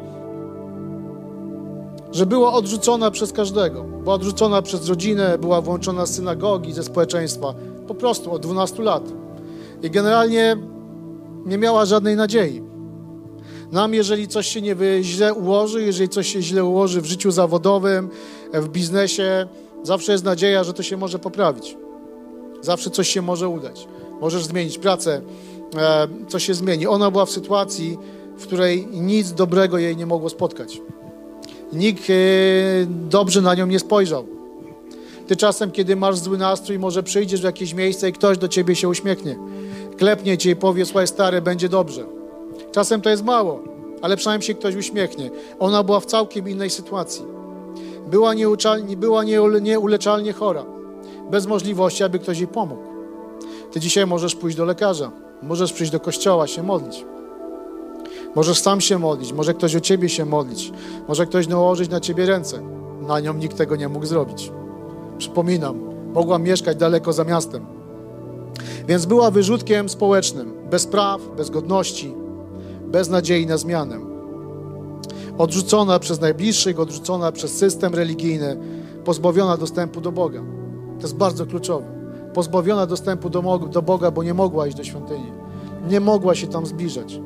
że 2.12 2.26
była 2.26 2.52
odrzucona 2.52 3.10
przez 3.10 3.32
każdego. 3.32 3.84
Była 3.84 4.14
odrzucona 4.14 4.62
przez 4.62 4.88
rodzinę, 4.88 5.38
była 5.38 5.60
włączona 5.60 6.06
z 6.06 6.14
synagogi, 6.14 6.72
ze 6.72 6.82
społeczeństwa. 6.82 7.54
Po 7.88 7.94
prostu 7.94 8.32
od 8.32 8.42
12 8.42 8.82
lat. 8.82 9.02
I 9.82 9.90
generalnie 9.90 10.56
nie 11.46 11.58
miała 11.58 11.84
żadnej 11.84 12.16
nadziei. 12.16 12.62
Nam, 13.72 13.94
jeżeli 13.94 14.28
coś 14.28 14.46
się 14.46 14.62
nie 14.62 14.76
źle 15.02 15.34
ułoży, 15.34 15.82
jeżeli 15.82 16.08
coś 16.08 16.32
się 16.32 16.42
źle 16.42 16.64
ułoży 16.64 17.00
w 17.00 17.06
życiu 17.06 17.30
zawodowym, 17.30 18.08
w 18.52 18.68
biznesie, 18.68 19.46
zawsze 19.82 20.12
jest 20.12 20.24
nadzieja, 20.24 20.64
że 20.64 20.72
to 20.72 20.82
się 20.82 20.96
może 20.96 21.18
poprawić. 21.18 21.76
Zawsze 22.62 22.90
coś 22.90 23.08
się 23.08 23.22
może 23.22 23.48
udać. 23.48 23.88
Możesz 24.20 24.44
zmienić 24.44 24.78
pracę, 24.78 25.20
e, 25.76 26.08
coś 26.28 26.44
się 26.46 26.54
zmieni. 26.54 26.86
Ona 26.86 27.10
była 27.10 27.26
w 27.26 27.30
sytuacji, 27.30 27.98
w 28.38 28.46
której 28.46 28.86
nic 28.86 29.32
dobrego 29.32 29.78
jej 29.78 29.96
nie 29.96 30.06
mogło 30.06 30.28
spotkać. 30.28 30.80
Nikt 31.72 32.10
e, 32.10 32.12
dobrze 32.88 33.42
na 33.42 33.54
nią 33.54 33.66
nie 33.66 33.78
spojrzał. 33.78 34.26
Ty 35.26 35.36
czasem, 35.36 35.70
kiedy 35.70 35.96
masz 35.96 36.18
zły 36.18 36.38
nastrój, 36.38 36.78
może 36.78 37.02
przyjdziesz 37.02 37.40
w 37.40 37.44
jakieś 37.44 37.74
miejsce 37.74 38.08
i 38.08 38.12
ktoś 38.12 38.38
do 38.38 38.48
ciebie 38.48 38.76
się 38.76 38.88
uśmiechnie 38.88 39.36
klepnie 39.96 40.38
cię 40.38 40.50
i 40.50 40.56
powie, 40.56 40.86
słuchaj 40.86 41.06
stary, 41.06 41.42
będzie 41.42 41.68
dobrze. 41.68 42.04
Czasem 42.72 43.00
to 43.00 43.10
jest 43.10 43.24
mało, 43.24 43.62
ale 44.02 44.16
przynajmniej 44.16 44.46
się 44.46 44.54
ktoś 44.54 44.74
uśmiechnie. 44.74 45.30
Ona 45.58 45.82
była 45.82 46.00
w 46.00 46.06
całkiem 46.06 46.48
innej 46.48 46.70
sytuacji. 46.70 47.24
Była, 48.10 48.32
była 48.96 49.24
nieuleczalnie 49.60 50.32
chora, 50.32 50.64
bez 51.30 51.46
możliwości, 51.46 52.04
aby 52.04 52.18
ktoś 52.18 52.38
jej 52.38 52.48
pomógł. 52.48 52.82
Ty 53.72 53.80
dzisiaj 53.80 54.06
możesz 54.06 54.34
pójść 54.34 54.56
do 54.56 54.64
lekarza, 54.64 55.10
możesz 55.42 55.72
przyjść 55.72 55.92
do 55.92 56.00
kościoła, 56.00 56.46
się 56.46 56.62
modlić. 56.62 57.04
Możesz 58.34 58.58
sam 58.58 58.80
się 58.80 58.98
modlić, 58.98 59.32
może 59.32 59.54
ktoś 59.54 59.76
o 59.76 59.80
ciebie 59.80 60.08
się 60.08 60.24
modlić, 60.24 60.72
może 61.08 61.26
ktoś 61.26 61.48
nałożyć 61.48 61.90
na 61.90 62.00
ciebie 62.00 62.26
ręce. 62.26 62.60
Na 63.00 63.20
nią 63.20 63.34
nikt 63.34 63.56
tego 63.56 63.76
nie 63.76 63.88
mógł 63.88 64.06
zrobić. 64.06 64.52
Przypominam, 65.18 65.80
mogła 66.14 66.38
mieszkać 66.38 66.76
daleko 66.76 67.12
za 67.12 67.24
miastem. 67.24 67.75
Więc 68.88 69.06
była 69.06 69.30
wyrzutkiem 69.30 69.88
społecznym, 69.88 70.52
bez 70.70 70.86
praw, 70.86 71.20
bez 71.36 71.50
godności, 71.50 72.14
bez 72.86 73.08
nadziei 73.08 73.46
na 73.46 73.56
zmianę. 73.56 73.98
Odrzucona 75.38 75.98
przez 75.98 76.20
najbliższych, 76.20 76.80
odrzucona 76.80 77.32
przez 77.32 77.56
system 77.56 77.94
religijny, 77.94 78.56
pozbawiona 79.04 79.56
dostępu 79.56 80.00
do 80.00 80.12
Boga. 80.12 80.40
To 80.96 81.02
jest 81.02 81.16
bardzo 81.16 81.46
kluczowe. 81.46 81.86
Pozbawiona 82.34 82.86
dostępu 82.86 83.30
do, 83.30 83.58
do 83.58 83.82
Boga, 83.82 84.10
bo 84.10 84.22
nie 84.22 84.34
mogła 84.34 84.66
iść 84.66 84.76
do 84.76 84.84
świątyni. 84.84 85.32
Nie 85.88 86.00
mogła 86.00 86.34
się 86.34 86.46
tam 86.46 86.66
zbliżać. 86.66 87.20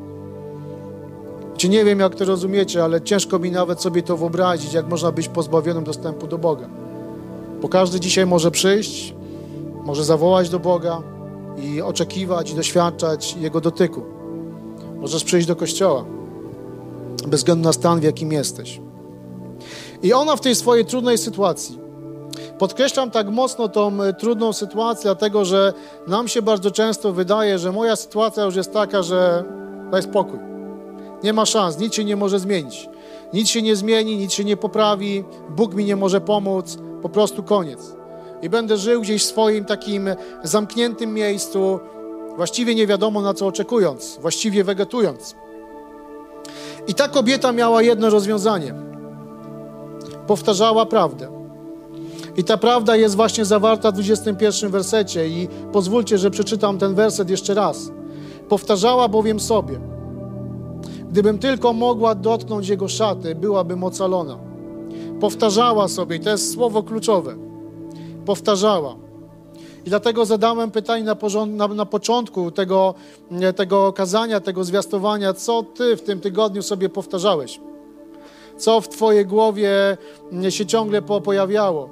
Czy 1.57 1.69
nie 1.69 1.85
wiem, 1.85 2.01
jak 2.01 2.15
to 2.15 2.25
rozumiecie, 2.25 2.85
ale 2.85 3.01
ciężko 3.01 3.39
mi 3.39 3.51
nawet 3.51 3.81
sobie 3.81 4.03
to 4.03 4.17
wyobrazić, 4.17 4.73
jak 4.73 4.89
można 4.89 5.13
być 5.13 5.29
pozbawionym 5.29 5.85
dostępu 5.85 6.27
do 6.27 6.39
Boga. 6.39 6.69
Bo 7.63 7.69
każdy 7.69 8.01
dzisiaj 8.01 8.27
może 8.27 8.51
przyjść, 8.51 9.15
może 9.85 10.05
zawołać 10.05 10.49
do 10.49 10.59
Boga 10.59 11.03
i 11.63 11.83
oczekiwać 11.83 12.51
i 12.51 12.55
doświadczać 12.55 13.37
Jego 13.41 13.61
dotyku. 13.61 14.03
Możesz 15.01 15.25
przyjść 15.25 15.47
do 15.47 15.57
kościoła, 15.57 16.05
bez 17.27 17.41
względu 17.41 17.65
na 17.65 17.73
stan, 17.73 18.01
w 18.01 18.03
jakim 18.03 18.33
jesteś. 18.33 18.81
I 20.03 20.13
ona 20.13 20.37
w 20.37 20.41
tej 20.41 20.55
swojej 20.55 20.85
trudnej 20.85 21.19
sytuacji, 21.19 21.79
podkreślam 22.59 23.11
tak 23.11 23.29
mocno 23.29 23.69
tą 23.69 24.03
e, 24.03 24.13
trudną 24.13 24.53
sytuację, 24.53 25.03
dlatego 25.03 25.45
że 25.45 25.73
nam 26.07 26.29
się 26.29 26.43
bardzo 26.43 26.71
często 26.71 27.13
wydaje, 27.13 27.59
że 27.59 27.73
moja 27.73 27.97
sytuacja 27.97 28.45
już 28.45 28.57
jest 28.57 28.73
taka, 28.73 29.03
że 29.03 29.45
daj 29.91 30.03
spokój. 30.03 30.39
Nie 31.23 31.33
ma 31.33 31.47
szans, 31.47 31.79
nic 31.79 31.95
się 31.95 32.05
nie 32.05 32.17
może 32.17 32.39
zmienić. 32.39 32.89
Nic 33.33 33.49
się 33.49 33.63
nie 33.63 33.77
zmieni, 33.77 34.17
nic 34.17 34.33
się 34.33 34.45
nie 34.45 34.57
poprawi, 34.57 35.25
Bóg 35.57 35.75
mi 35.75 35.85
nie 35.85 35.97
może 35.97 36.21
pomóc, 36.21 36.79
po 37.03 37.09
prostu 37.09 37.43
koniec. 37.43 38.00
I 38.43 38.49
będę 38.49 38.77
żył 38.77 39.01
gdzieś 39.01 39.23
w 39.25 39.27
swoim 39.27 39.65
takim 39.65 40.09
zamkniętym 40.43 41.15
miejscu, 41.15 41.81
właściwie 42.37 42.75
nie 42.75 42.87
wiadomo 42.87 43.23
na 43.23 43.35
co 43.35 43.47
oczekując, 43.47 44.19
właściwie 44.21 44.65
wegetując. 44.65 45.35
I 46.87 46.95
ta 46.95 47.09
kobieta 47.09 47.53
miała 47.53 47.83
jedno 47.83 48.11
rozwiązanie. 48.11 48.75
Powtarzała 50.27 50.87
prawdę. 50.87 51.29
I 52.37 52.45
ta 52.45 52.57
prawda 52.57 52.97
jest 52.97 53.17
właśnie 53.17 53.45
zawarta 53.45 53.91
w 53.91 53.95
21 53.95 54.71
wersecie 54.71 55.29
i 55.29 55.49
pozwólcie, 55.73 56.19
że 56.19 56.31
przeczytam 56.31 56.79
ten 56.79 56.95
werset 56.95 57.31
jeszcze 57.31 57.55
raz. 57.55 57.93
Powtarzała 58.49 59.09
bowiem 59.09 59.41
sobie, 59.41 59.81
gdybym 61.11 61.39
tylko 61.39 61.73
mogła 61.73 62.15
dotknąć 62.15 62.69
jego 62.69 62.89
szaty, 62.89 63.35
byłabym 63.35 63.85
ocalona. 63.85 64.39
Powtarzała 65.21 65.89
sobie, 65.89 66.17
i 66.17 66.21
to 66.21 66.31
jest 66.31 66.53
słowo 66.53 66.83
kluczowe. 66.83 67.50
Powtarzała. 68.31 68.97
I 69.87 69.89
dlatego 69.89 70.25
zadałem 70.25 70.71
pytanie 70.71 71.05
na, 71.05 71.17
na, 71.47 71.69
na, 71.69 71.87
początku 71.87 72.51
tego, 72.51 72.95
tego 73.57 73.93
kazania, 73.93 74.41
tego 74.41 74.65
zwiastowania, 74.65 75.35
co 75.35 75.63
Ty 75.63 75.97
w 75.97 76.03
tym 76.03 76.21
tygodniu 76.21 76.63
sobie 76.63 76.89
powtarzałeś? 76.89 77.61
Co 78.57 78.81
w 78.81 78.89
Twojej 78.89 79.27
głowie 79.27 79.97
się 80.51 80.67
ciągle 80.67 81.03
pojawiało? 81.03 81.89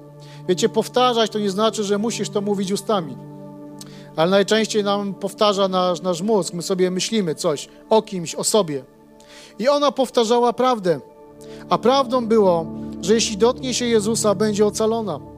Wiecie, 0.49 0.69
powtarzać 0.69 1.31
to 1.31 1.39
nie 1.39 1.51
znaczy, 1.51 1.85
że 1.85 1.99
musisz 1.99 2.31
to 2.31 2.41
mówić 2.41 2.73
ustami. 2.73 3.17
Ale 4.17 4.31
najczęściej 4.31 4.85
nam 4.85 5.15
powtarza 5.15 5.69
nasz, 5.69 6.03
nasz 6.03 6.23
mózg. 6.23 6.55
My 6.55 6.63
sobie 6.63 6.91
myślimy 6.91 7.35
coś 7.35 7.69
o 7.91 8.03
kimś, 8.03 8.35
o 8.35 8.45
sobie. 8.45 8.85
I 9.59 9.69
ona 9.69 9.93
powtarzała 9.93 10.53
prawdę. 10.53 11.01
A 11.71 11.79
prawdą 11.79 12.27
było, 12.27 12.67
że 13.03 13.15
jeśli 13.15 13.37
dotknie 13.37 13.75
się 13.75 13.87
Jezusa, 13.87 14.35
będzie 14.35 14.67
ocalona. 14.67 15.38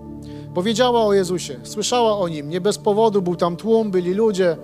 Powiedziała 0.54 1.04
o 1.04 1.12
Jezusie, 1.12 1.61
słyszała 1.62 2.19
o 2.19 2.28
Nim. 2.28 2.49
Nie 2.49 2.61
bez 2.61 2.78
powodu 2.78 3.23
był 3.23 3.37
tam 3.37 3.57
tłum, 3.57 3.90
byli 3.90 4.14
ludzie. 4.14 4.57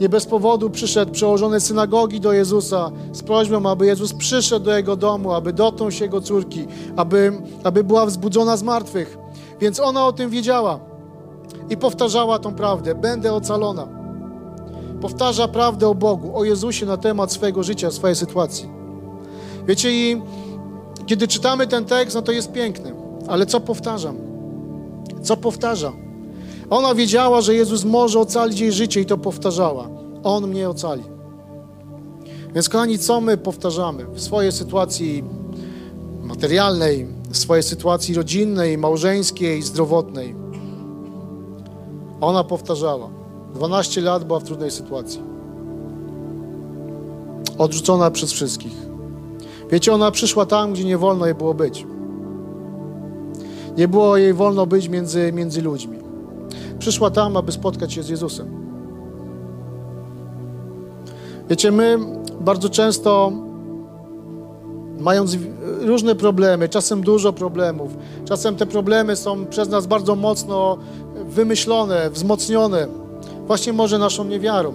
Nie 0.00 0.08
bez 0.08 0.26
powodu 0.26 0.70
przyszedł 0.70 1.12
przełożony 1.12 1.60
synagogi 1.60 2.20
do 2.20 2.32
Jezusa 2.32 2.90
z 3.12 3.22
prośbą, 3.22 3.70
aby 3.70 3.86
Jezus 3.86 4.12
przyszedł 4.12 4.64
do 4.64 4.76
jego 4.76 4.96
domu, 4.96 5.32
aby 5.32 5.52
dotknął 5.52 5.90
się 5.90 6.04
jego 6.04 6.20
córki, 6.20 6.66
aby, 6.96 7.32
aby 7.64 7.84
była 7.84 8.06
wzbudzona 8.06 8.56
z 8.56 8.62
martwych. 8.62 9.18
Więc 9.60 9.80
ona 9.80 10.06
o 10.06 10.12
tym 10.12 10.30
wiedziała 10.30 10.80
i 11.70 11.76
powtarzała 11.76 12.38
tą 12.38 12.54
prawdę. 12.54 12.94
Będę 12.94 13.32
ocalona. 13.32 13.88
Powtarza 15.00 15.48
prawdę 15.48 15.88
o 15.88 15.94
Bogu, 15.94 16.36
o 16.36 16.44
Jezusie 16.44 16.86
na 16.86 16.96
temat 16.96 17.32
swojego 17.32 17.62
życia, 17.62 17.90
swojej 17.90 18.16
sytuacji. 18.16 18.68
Wiecie, 19.66 19.92
i 19.92 20.22
kiedy 21.06 21.28
czytamy 21.28 21.66
ten 21.66 21.84
tekst, 21.84 22.16
no 22.16 22.22
to 22.22 22.32
jest 22.32 22.52
piękny. 22.52 22.94
Ale 23.28 23.46
co 23.46 23.60
powtarzam? 23.60 24.29
Co 25.22 25.36
powtarza? 25.36 25.92
Ona 26.70 26.94
wiedziała, 26.94 27.40
że 27.40 27.54
Jezus 27.54 27.84
może 27.84 28.20
ocalić 28.20 28.60
jej 28.60 28.72
życie 28.72 29.00
i 29.00 29.06
to 29.06 29.18
powtarzała. 29.18 29.88
On 30.22 30.46
mnie 30.46 30.68
ocali. 30.68 31.02
Więc 32.54 32.68
kochani, 32.68 32.98
co 32.98 33.20
my 33.20 33.36
powtarzamy 33.36 34.06
w 34.06 34.20
swojej 34.20 34.52
sytuacji 34.52 35.24
materialnej, 36.22 37.06
w 37.30 37.36
swojej 37.36 37.62
sytuacji 37.62 38.14
rodzinnej, 38.14 38.78
małżeńskiej, 38.78 39.62
zdrowotnej? 39.62 40.34
Ona 42.20 42.44
powtarzała. 42.44 43.08
12 43.54 44.00
lat 44.00 44.24
była 44.24 44.40
w 44.40 44.44
trudnej 44.44 44.70
sytuacji. 44.70 45.20
Odrzucona 47.58 48.10
przez 48.10 48.32
wszystkich. 48.32 48.72
Wiecie, 49.70 49.92
ona 49.92 50.10
przyszła 50.10 50.46
tam, 50.46 50.72
gdzie 50.72 50.84
nie 50.84 50.98
wolno 50.98 51.26
jej 51.26 51.34
było 51.34 51.54
być. 51.54 51.86
Nie 53.76 53.88
było 53.88 54.16
jej 54.16 54.34
wolno 54.34 54.66
być 54.66 54.88
między, 54.88 55.32
między 55.32 55.62
ludźmi. 55.62 55.98
Przyszła 56.78 57.10
tam, 57.10 57.36
aby 57.36 57.52
spotkać 57.52 57.92
się 57.92 58.02
z 58.02 58.08
Jezusem. 58.08 58.46
Wiecie, 61.50 61.72
my 61.72 61.98
bardzo 62.40 62.68
często, 62.68 63.32
mając 64.98 65.36
różne 65.80 66.14
problemy, 66.14 66.68
czasem 66.68 67.02
dużo 67.02 67.32
problemów, 67.32 67.90
czasem 68.24 68.56
te 68.56 68.66
problemy 68.66 69.16
są 69.16 69.46
przez 69.46 69.68
nas 69.68 69.86
bardzo 69.86 70.16
mocno 70.16 70.78
wymyślone, 71.24 72.10
wzmocnione, 72.10 72.86
właśnie 73.46 73.72
może 73.72 73.98
naszą 73.98 74.24
niewiarą, 74.24 74.72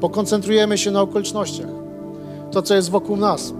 bo 0.00 0.08
koncentrujemy 0.08 0.78
się 0.78 0.90
na 0.90 1.00
okolicznościach, 1.00 1.68
to, 2.50 2.62
co 2.62 2.74
jest 2.74 2.90
wokół 2.90 3.16
nas. 3.16 3.52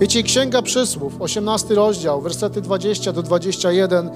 Wiecie, 0.00 0.22
Księga 0.22 0.62
Przysłów, 0.62 1.12
18 1.20 1.74
rozdział, 1.74 2.20
wersety 2.20 2.60
20 2.60 3.12
do 3.12 3.22
21, 3.22 4.10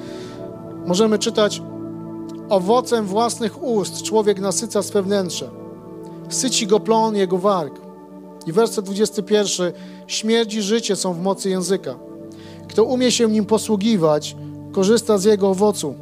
możemy 0.86 1.18
czytać 1.18 1.62
Owocem 2.52 3.06
własnych 3.06 3.62
ust 3.62 4.02
człowiek 4.02 4.40
nasyca 4.40 4.82
swe 4.82 5.02
wnętrze. 5.02 5.50
Syci 6.28 6.66
go 6.66 6.80
plon 6.80 7.16
jego 7.16 7.38
warg. 7.38 7.80
I 8.46 8.52
werset 8.52 8.84
21. 8.84 9.72
Śmierć 10.06 10.54
i 10.54 10.62
życie 10.62 10.96
są 10.96 11.14
w 11.14 11.22
mocy 11.22 11.50
języka. 11.50 11.94
Kto 12.68 12.84
umie 12.84 13.12
się 13.12 13.28
nim 13.28 13.44
posługiwać, 13.44 14.36
korzysta 14.72 15.18
z 15.18 15.24
jego 15.24 15.50
owocu. 15.50 15.94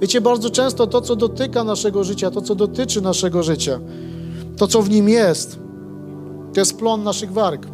Wiecie, 0.00 0.20
bardzo 0.20 0.50
często 0.50 0.86
to, 0.86 1.00
co 1.00 1.16
dotyka 1.16 1.64
naszego 1.64 2.04
życia, 2.04 2.30
to, 2.30 2.42
co 2.42 2.54
dotyczy 2.54 3.00
naszego 3.00 3.42
życia, 3.42 3.80
to, 4.56 4.66
co 4.66 4.82
w 4.82 4.90
nim 4.90 5.08
jest, 5.08 5.58
to 6.54 6.60
jest 6.60 6.78
plon 6.78 7.02
naszych 7.02 7.32
warg. 7.32 7.66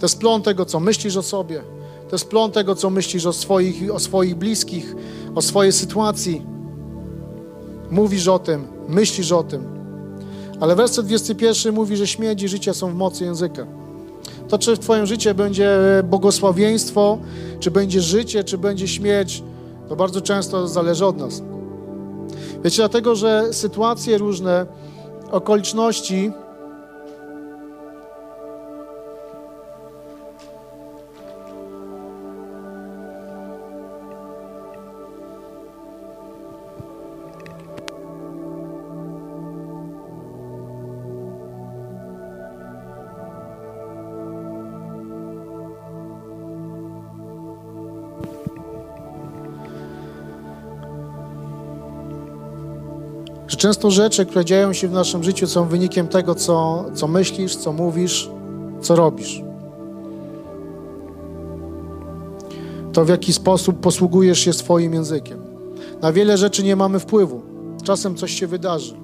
To 0.00 0.06
jest 0.06 0.18
plon 0.18 0.42
tego, 0.42 0.64
co 0.64 0.80
myślisz 0.80 1.16
o 1.16 1.22
sobie. 1.22 1.62
To 2.08 2.16
jest 2.16 2.28
plon 2.28 2.50
tego, 2.50 2.74
co 2.74 2.90
myślisz 2.90 3.26
o 3.26 3.32
swoich, 3.32 3.94
o 3.94 3.98
swoich 3.98 4.34
bliskich, 4.34 4.96
o 5.34 5.42
swojej 5.42 5.72
sytuacji. 5.72 6.42
Mówisz 7.90 8.28
o 8.28 8.38
tym, 8.38 8.66
myślisz 8.88 9.32
o 9.32 9.42
tym. 9.42 9.64
Ale 10.60 10.76
werset 10.76 11.06
21 11.06 11.74
mówi, 11.74 11.96
że 11.96 12.06
śmierć 12.06 12.42
i 12.42 12.48
życie 12.48 12.74
są 12.74 12.90
w 12.90 12.94
mocy 12.94 13.24
języka. 13.24 13.66
To, 14.48 14.58
czy 14.58 14.76
w 14.76 14.78
Twoim 14.78 15.06
życiu 15.06 15.34
będzie 15.34 15.78
błogosławieństwo, 16.04 17.18
czy 17.60 17.70
będzie 17.70 18.00
życie, 18.00 18.44
czy 18.44 18.58
będzie 18.58 18.88
śmierć, 18.88 19.42
to 19.88 19.96
bardzo 19.96 20.20
często 20.20 20.68
zależy 20.68 21.06
od 21.06 21.16
nas. 21.16 21.42
Wiecie, 22.64 22.76
dlatego, 22.76 23.14
że 23.14 23.52
sytuacje 23.52 24.18
różne, 24.18 24.66
okoliczności 25.30 26.32
często 53.60 53.90
rzeczy, 53.90 54.26
które 54.26 54.44
dzieją 54.44 54.72
się 54.72 54.88
w 54.88 54.92
naszym 54.92 55.24
życiu, 55.24 55.46
są 55.46 55.68
wynikiem 55.68 56.08
tego, 56.08 56.34
co, 56.34 56.84
co 56.94 57.08
myślisz, 57.08 57.56
co 57.56 57.72
mówisz, 57.72 58.30
co 58.80 58.96
robisz. 58.96 59.42
To 62.92 63.04
w 63.04 63.08
jaki 63.08 63.32
sposób 63.32 63.80
posługujesz 63.80 64.38
się 64.38 64.52
swoim 64.52 64.94
językiem. 64.94 65.42
Na 66.02 66.12
wiele 66.12 66.36
rzeczy 66.36 66.62
nie 66.62 66.76
mamy 66.76 67.00
wpływu. 67.00 67.42
Czasem 67.84 68.16
coś 68.16 68.32
się 68.32 68.46
wydarzy. 68.46 68.94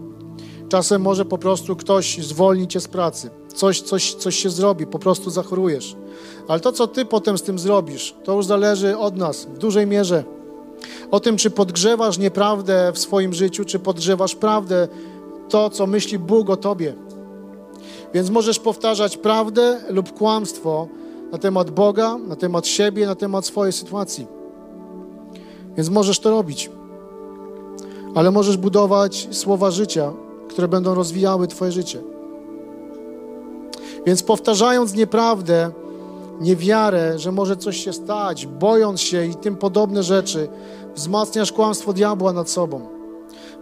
Czasem 0.69 1.03
może 1.03 1.25
po 1.25 1.39
prostu 1.39 1.77
ktoś 1.77 2.19
zwolni 2.19 2.69
cię 2.69 2.81
z 2.81 2.89
pracy. 2.89 3.31
Coś, 3.55 3.81
coś, 3.81 4.15
coś 4.15 4.37
się 4.37 4.51
zrobi, 4.51 4.87
po 4.87 4.99
prostu 4.99 5.31
zachorujesz. 5.31 5.97
Ale 6.49 6.61
to, 6.61 6.73
co 6.73 6.87
ty 6.87 7.05
potem 7.05 7.39
z 7.39 7.43
tym 7.43 7.59
zrobisz, 7.59 8.15
to 8.25 8.33
już 8.37 8.47
zależy 8.47 8.99
od 8.99 9.17
nas 9.17 9.45
w 9.45 9.59
dużej 9.59 9.87
mierze. 9.87 10.36
O 11.11 11.21
tym, 11.21 11.37
czy 11.37 11.51
podgrzewasz 11.51 12.19
nieprawdę 12.19 12.93
w 12.93 12.99
swoim 12.99 13.33
życiu, 13.33 13.65
czy 13.65 13.79
podgrzewasz 13.79 14.35
prawdę, 14.35 14.89
to, 15.49 15.71
co 15.71 15.87
myśli 15.87 16.19
Bóg 16.19 16.51
o 16.51 16.57
tobie. 16.57 16.95
Więc 18.15 18.31
możesz 18.31 18.59
powtarzać 18.59 19.17
prawdę 19.17 19.81
lub 19.89 20.13
kłamstwo 20.13 20.89
na 21.33 21.39
temat 21.39 21.71
Boga, 21.71 22.19
na 22.19 22.37
temat 22.37 22.67
siebie, 22.67 23.07
na 23.07 23.15
temat 23.15 23.47
swojej 23.47 23.73
sytuacji. 23.73 24.27
Więc 25.77 25.89
możesz 25.89 26.19
to 26.19 26.31
robić. 26.31 26.71
Ale 28.15 28.31
możesz 28.31 28.57
budować 28.57 29.29
słowa 29.31 29.71
życia, 29.71 30.13
które 30.49 30.69
będą 30.69 30.95
rozwijały 30.95 31.49
Twoje 31.49 31.73
życie. 31.73 32.01
Więc 34.07 34.23
powtarzając 34.23 34.95
nieprawdę, 34.95 35.71
niewiarę, 36.41 37.19
że 37.19 37.33
może 37.33 37.57
coś 37.57 37.85
się 37.85 37.93
stać, 37.93 38.47
bojąc 38.47 39.01
się 39.01 39.27
i 39.27 39.35
tym 39.35 39.57
podobne 39.57 40.03
rzeczy, 40.03 40.49
wzmacniasz 40.97 41.53
kłamstwo 41.53 41.93
diabła 41.93 42.33
nad 42.33 42.51
sobą. 42.51 42.89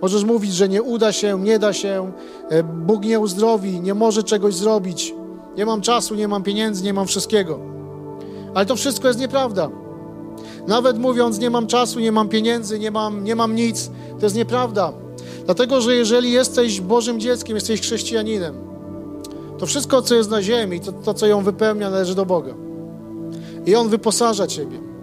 Możesz 0.02 0.24
mówić, 0.24 0.52
że 0.52 0.68
nie 0.68 0.82
uda 0.82 1.12
się, 1.12 1.40
nie 1.40 1.58
da 1.58 1.72
się, 1.72 2.12
e, 2.50 2.62
Bóg 2.62 3.04
nie 3.04 3.20
uzdrowi, 3.20 3.80
nie 3.80 3.94
może 3.94 4.22
czegoś 4.22 4.54
zrobić. 4.54 5.14
Nie 5.56 5.66
mam 5.66 5.80
czasu, 5.80 6.14
nie 6.14 6.28
mam 6.28 6.42
pieniędzy, 6.42 6.84
nie 6.84 6.92
mam 6.92 7.06
wszystkiego. 7.06 7.58
Ale 8.54 8.66
to 8.66 8.76
wszystko 8.76 9.08
jest 9.08 9.20
nieprawda. 9.20 9.70
Nawet 10.68 10.98
mówiąc, 10.98 11.38
nie 11.38 11.50
mam 11.50 11.66
czasu, 11.66 12.00
nie 12.00 12.12
mam 12.12 12.28
pieniędzy, 12.28 12.78
nie 12.78 12.90
mam, 12.90 13.24
nie 13.24 13.36
mam 13.36 13.54
nic, 13.54 13.90
to 14.18 14.26
jest 14.26 14.36
nieprawda. 14.36 14.92
Dlatego, 15.44 15.80
że 15.80 15.94
jeżeli 15.94 16.32
jesteś 16.32 16.80
Bożym 16.80 17.20
dzieckiem, 17.20 17.54
jesteś 17.54 17.80
chrześcijaninem, 17.80 18.54
to 19.58 19.66
wszystko, 19.66 20.02
co 20.02 20.14
jest 20.14 20.30
na 20.30 20.42
ziemi, 20.42 20.80
to, 20.80 20.92
to 20.92 21.14
co 21.14 21.26
ją 21.26 21.42
wypełnia, 21.42 21.90
należy 21.90 22.14
do 22.14 22.26
Boga. 22.26 22.54
I 23.66 23.74
On 23.74 23.88
wyposaża 23.88 24.46
Ciebie. 24.46 24.93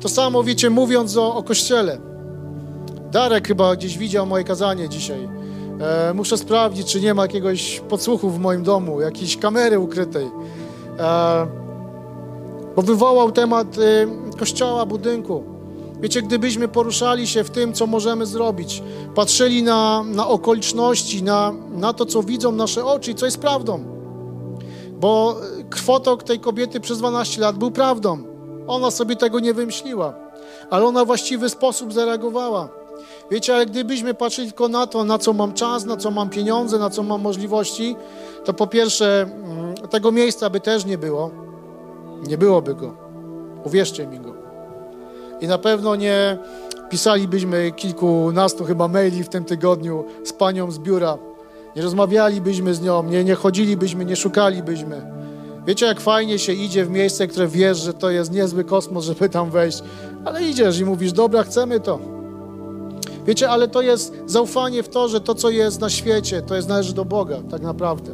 To 0.00 0.08
samo, 0.08 0.42
wiecie, 0.42 0.70
mówiąc 0.70 1.16
o, 1.16 1.34
o 1.34 1.42
Kościele. 1.42 1.98
Darek 3.12 3.48
chyba 3.48 3.76
gdzieś 3.76 3.98
widział 3.98 4.26
moje 4.26 4.44
kazanie 4.44 4.88
dzisiaj. 4.88 5.28
E, 5.80 6.14
muszę 6.14 6.38
sprawdzić, 6.38 6.92
czy 6.92 7.00
nie 7.00 7.14
ma 7.14 7.22
jakiegoś 7.22 7.80
podsłuchu 7.88 8.30
w 8.30 8.38
moim 8.38 8.62
domu, 8.62 9.00
jakiejś 9.00 9.36
kamery 9.36 9.78
ukrytej. 9.78 10.30
E, 10.98 11.46
bo 12.76 12.82
wywołał 12.82 13.32
temat 13.32 13.78
e, 13.78 14.36
kościoła, 14.36 14.86
budynku. 14.86 15.44
Wiecie, 16.00 16.22
gdybyśmy 16.22 16.68
poruszali 16.68 17.26
się 17.26 17.44
w 17.44 17.50
tym, 17.50 17.72
co 17.72 17.86
możemy 17.86 18.26
zrobić, 18.26 18.82
patrzyli 19.14 19.62
na, 19.62 20.04
na 20.04 20.28
okoliczności, 20.28 21.22
na, 21.22 21.52
na 21.70 21.92
to, 21.92 22.06
co 22.06 22.22
widzą 22.22 22.52
nasze 22.52 22.84
oczy 22.84 23.10
i 23.10 23.14
co 23.14 23.26
jest 23.26 23.38
prawdą. 23.38 23.84
Bo 25.00 25.36
krwotok 25.70 26.22
tej 26.22 26.40
kobiety 26.40 26.80
przez 26.80 26.98
12 26.98 27.40
lat 27.40 27.58
był 27.58 27.70
prawdą. 27.70 28.29
Ona 28.70 28.90
sobie 28.90 29.16
tego 29.16 29.40
nie 29.40 29.54
wymyśliła, 29.54 30.14
ale 30.70 30.84
ona 30.84 31.04
w 31.04 31.06
właściwy 31.06 31.48
sposób 31.48 31.92
zareagowała. 31.92 32.68
Wiecie, 33.30 33.54
ale 33.54 33.66
gdybyśmy 33.66 34.14
patrzyli 34.14 34.48
tylko 34.48 34.68
na 34.68 34.86
to, 34.86 35.04
na 35.04 35.18
co 35.18 35.32
mam 35.32 35.52
czas, 35.52 35.84
na 35.84 35.96
co 35.96 36.10
mam 36.10 36.30
pieniądze, 36.30 36.78
na 36.78 36.90
co 36.90 37.02
mam 37.02 37.20
możliwości, 37.20 37.96
to 38.44 38.54
po 38.54 38.66
pierwsze 38.66 39.22
mm, 39.22 39.74
tego 39.74 40.12
miejsca 40.12 40.50
by 40.50 40.60
też 40.60 40.84
nie 40.84 40.98
było. 40.98 41.30
Nie 42.28 42.38
byłoby 42.38 42.74
go. 42.74 42.94
Uwierzcie 43.64 44.06
mi 44.06 44.20
go. 44.20 44.34
I 45.40 45.46
na 45.46 45.58
pewno 45.58 45.96
nie 45.96 46.38
pisalibyśmy 46.90 47.72
kilkunastu 47.72 48.64
chyba 48.64 48.88
maili 48.88 49.24
w 49.24 49.28
tym 49.28 49.44
tygodniu 49.44 50.04
z 50.24 50.32
panią 50.32 50.70
z 50.70 50.78
biura. 50.78 51.18
Nie 51.76 51.82
rozmawialibyśmy 51.82 52.74
z 52.74 52.80
nią, 52.80 53.02
nie, 53.02 53.24
nie 53.24 53.34
chodzilibyśmy, 53.34 54.04
nie 54.04 54.16
szukalibyśmy. 54.16 55.20
Wiecie, 55.70 55.86
jak 55.86 56.00
fajnie 56.00 56.38
się 56.38 56.52
idzie 56.52 56.84
w 56.84 56.90
miejsce, 56.90 57.26
które 57.26 57.48
wiesz, 57.48 57.78
że 57.78 57.94
to 57.94 58.10
jest 58.10 58.32
niezły 58.32 58.64
kosmos, 58.64 59.04
żeby 59.04 59.28
tam 59.28 59.50
wejść, 59.50 59.82
ale 60.24 60.44
idziesz 60.44 60.78
i 60.78 60.84
mówisz, 60.84 61.12
dobra, 61.12 61.42
chcemy 61.42 61.80
to. 61.80 61.98
Wiecie, 63.26 63.50
ale 63.50 63.68
to 63.68 63.82
jest 63.82 64.14
zaufanie 64.26 64.82
w 64.82 64.88
to, 64.88 65.08
że 65.08 65.20
to, 65.20 65.34
co 65.34 65.50
jest 65.50 65.80
na 65.80 65.90
świecie, 65.90 66.42
to 66.42 66.56
jest 66.56 66.68
należy 66.68 66.92
do 66.92 67.04
Boga, 67.04 67.42
tak 67.50 67.62
naprawdę. 67.62 68.12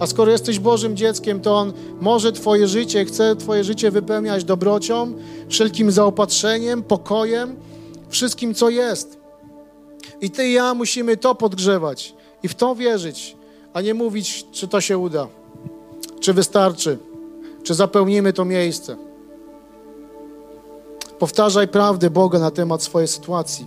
A 0.00 0.06
skoro 0.06 0.32
jesteś 0.32 0.58
Bożym 0.58 0.96
dzieckiem, 0.96 1.40
to 1.40 1.56
On 1.56 1.72
może 2.00 2.32
Twoje 2.32 2.68
życie, 2.68 3.04
chce 3.04 3.36
Twoje 3.36 3.64
życie 3.64 3.90
wypełniać 3.90 4.44
dobrocią, 4.44 5.12
wszelkim 5.48 5.90
zaopatrzeniem, 5.90 6.82
pokojem, 6.82 7.56
wszystkim, 8.08 8.54
co 8.54 8.70
jest. 8.70 9.18
I 10.20 10.30
Ty 10.30 10.48
i 10.48 10.52
ja 10.52 10.74
musimy 10.74 11.16
to 11.16 11.34
podgrzewać 11.34 12.14
i 12.42 12.48
w 12.48 12.54
to 12.54 12.74
wierzyć, 12.74 13.36
a 13.72 13.80
nie 13.80 13.94
mówić, 13.94 14.46
czy 14.52 14.68
to 14.68 14.80
się 14.80 14.98
uda, 14.98 15.37
czy 16.20 16.34
wystarczy, 16.34 16.98
czy 17.62 17.74
zapełnimy 17.74 18.32
to 18.32 18.44
miejsce. 18.44 18.96
Powtarzaj 21.18 21.68
prawdę 21.68 22.10
Boga 22.10 22.38
na 22.38 22.50
temat 22.50 22.82
swojej 22.82 23.08
sytuacji. 23.08 23.66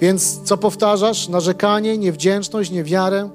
Więc 0.00 0.40
co 0.44 0.56
powtarzasz? 0.56 1.28
Narzekanie, 1.28 1.98
niewdzięczność, 1.98 2.70
niewiarę, 2.70 3.28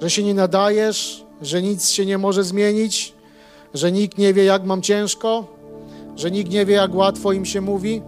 że 0.00 0.10
się 0.10 0.22
nie 0.22 0.34
nadajesz, 0.34 1.24
że 1.42 1.62
nic 1.62 1.88
się 1.88 2.06
nie 2.06 2.18
może 2.18 2.44
zmienić, 2.44 3.14
że 3.74 3.92
nikt 3.92 4.18
nie 4.18 4.34
wie, 4.34 4.44
jak 4.44 4.64
mam 4.64 4.82
ciężko, 4.82 5.44
że 6.16 6.30
nikt 6.30 6.50
nie 6.50 6.66
wie, 6.66 6.74
jak 6.74 6.94
łatwo 6.94 7.32
im 7.32 7.44
się 7.44 7.60
mówi. 7.60 8.02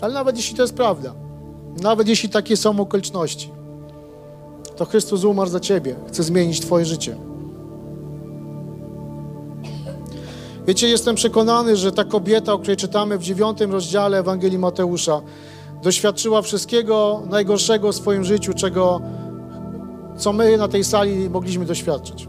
Ale 0.00 0.14
nawet 0.14 0.36
jeśli 0.36 0.56
to 0.56 0.62
jest 0.62 0.74
prawda, 0.74 1.14
nawet 1.82 2.08
jeśli 2.08 2.28
takie 2.28 2.56
są 2.56 2.80
okoliczności, 2.80 3.50
to 4.76 4.84
Chrystus 4.84 5.24
umarł 5.24 5.50
za 5.50 5.60
Ciebie, 5.60 5.96
chce 6.08 6.22
zmienić 6.22 6.60
Twoje 6.60 6.84
życie. 6.84 7.16
Wiecie, 10.66 10.88
jestem 10.88 11.16
przekonany, 11.16 11.76
że 11.76 11.92
ta 11.92 12.04
kobieta, 12.04 12.52
o 12.52 12.58
której 12.58 12.76
czytamy 12.76 13.18
w 13.18 13.22
dziewiątym 13.22 13.72
rozdziale 13.72 14.18
Ewangelii 14.18 14.58
Mateusza, 14.58 15.20
doświadczyła 15.82 16.42
wszystkiego 16.42 17.22
najgorszego 17.30 17.92
w 17.92 17.94
swoim 17.94 18.24
życiu, 18.24 18.54
czego, 18.54 19.00
co 20.16 20.32
my 20.32 20.56
na 20.56 20.68
tej 20.68 20.84
sali 20.84 21.30
mogliśmy 21.30 21.64
doświadczyć. 21.64 22.28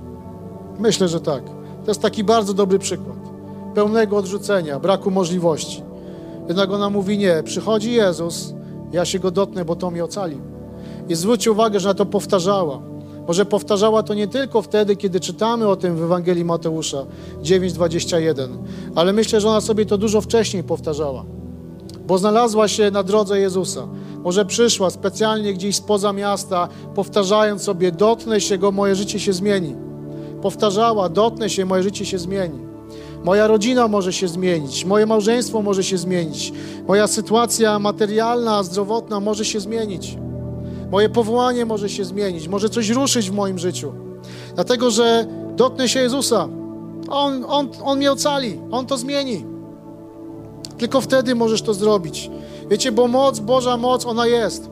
Myślę, 0.79 1.07
że 1.07 1.21
tak. 1.21 1.43
To 1.85 1.91
jest 1.91 2.01
taki 2.01 2.23
bardzo 2.23 2.53
dobry 2.53 2.79
przykład. 2.79 3.17
Pełnego 3.75 4.17
odrzucenia, 4.17 4.79
braku 4.79 5.11
możliwości. 5.11 5.83
Jednak 6.47 6.71
ona 6.71 6.89
mówi 6.89 7.17
nie, 7.17 7.43
przychodzi 7.43 7.93
Jezus, 7.93 8.53
ja 8.91 9.05
się 9.05 9.19
Go 9.19 9.31
dotknę, 9.31 9.65
bo 9.65 9.75
to 9.75 9.91
mnie 9.91 10.03
ocali. 10.03 10.41
I 11.09 11.15
zwróćcie 11.15 11.51
uwagę, 11.51 11.79
że 11.79 11.87
na 11.87 11.93
to 11.93 12.05
powtarzała. 12.05 12.81
Może 13.27 13.45
powtarzała 13.45 14.03
to 14.03 14.13
nie 14.13 14.27
tylko 14.27 14.61
wtedy, 14.61 14.95
kiedy 14.95 15.19
czytamy 15.19 15.67
o 15.67 15.75
tym 15.75 15.95
w 15.95 16.03
Ewangelii 16.03 16.45
Mateusza 16.45 17.05
9:21, 17.43 18.49
ale 18.95 19.13
myślę, 19.13 19.41
że 19.41 19.49
ona 19.49 19.61
sobie 19.61 19.85
to 19.85 19.97
dużo 19.97 20.21
wcześniej 20.21 20.63
powtarzała 20.63 21.25
bo 22.07 22.17
znalazła 22.17 22.67
się 22.67 22.91
na 22.91 23.03
drodze 23.03 23.39
Jezusa. 23.39 23.87
Może 24.23 24.45
przyszła 24.45 24.89
specjalnie 24.89 25.53
gdzieś 25.53 25.75
spoza 25.75 26.13
miasta, 26.13 26.67
powtarzając 26.95 27.61
sobie: 27.61 27.91
Dotknę 27.91 28.41
się 28.41 28.57
go, 28.57 28.71
moje 28.71 28.95
życie 28.95 29.19
się 29.19 29.33
zmieni. 29.33 29.75
Powtarzała: 30.41 31.09
Dotknę 31.09 31.49
się, 31.49 31.65
moje 31.65 31.83
życie 31.83 32.05
się 32.05 32.19
zmieni. 32.19 32.59
Moja 33.23 33.47
rodzina 33.47 33.87
może 33.87 34.13
się 34.13 34.27
zmienić, 34.27 34.85
moje 34.85 35.05
małżeństwo 35.05 35.61
może 35.61 35.83
się 35.83 35.97
zmienić, 35.97 36.53
moja 36.87 37.07
sytuacja 37.07 37.79
materialna, 37.79 38.63
zdrowotna 38.63 39.19
może 39.19 39.45
się 39.45 39.59
zmienić, 39.59 40.17
moje 40.95 41.09
powołanie 41.09 41.65
może 41.65 41.89
się 41.89 42.05
zmienić, 42.05 42.47
może 42.47 42.69
coś 42.69 42.89
ruszyć 42.89 43.29
w 43.29 43.33
moim 43.33 43.59
życiu. 43.59 43.93
Dlatego, 44.55 44.91
że 44.91 45.25
dotknę 45.55 45.89
się 45.89 45.99
Jezusa. 45.99 46.47
On, 47.09 47.45
on, 47.47 47.69
on 47.83 47.97
mnie 47.97 48.11
ocali, 48.11 48.59
On 48.71 48.85
to 48.85 48.97
zmieni. 48.97 49.45
Tylko 50.77 51.01
wtedy 51.01 51.35
możesz 51.35 51.61
to 51.61 51.73
zrobić. 51.73 52.31
Wiecie, 52.69 52.91
bo 52.91 53.07
moc, 53.07 53.39
Boża 53.39 53.77
moc, 53.77 54.05
ona 54.05 54.27
jest. 54.27 54.69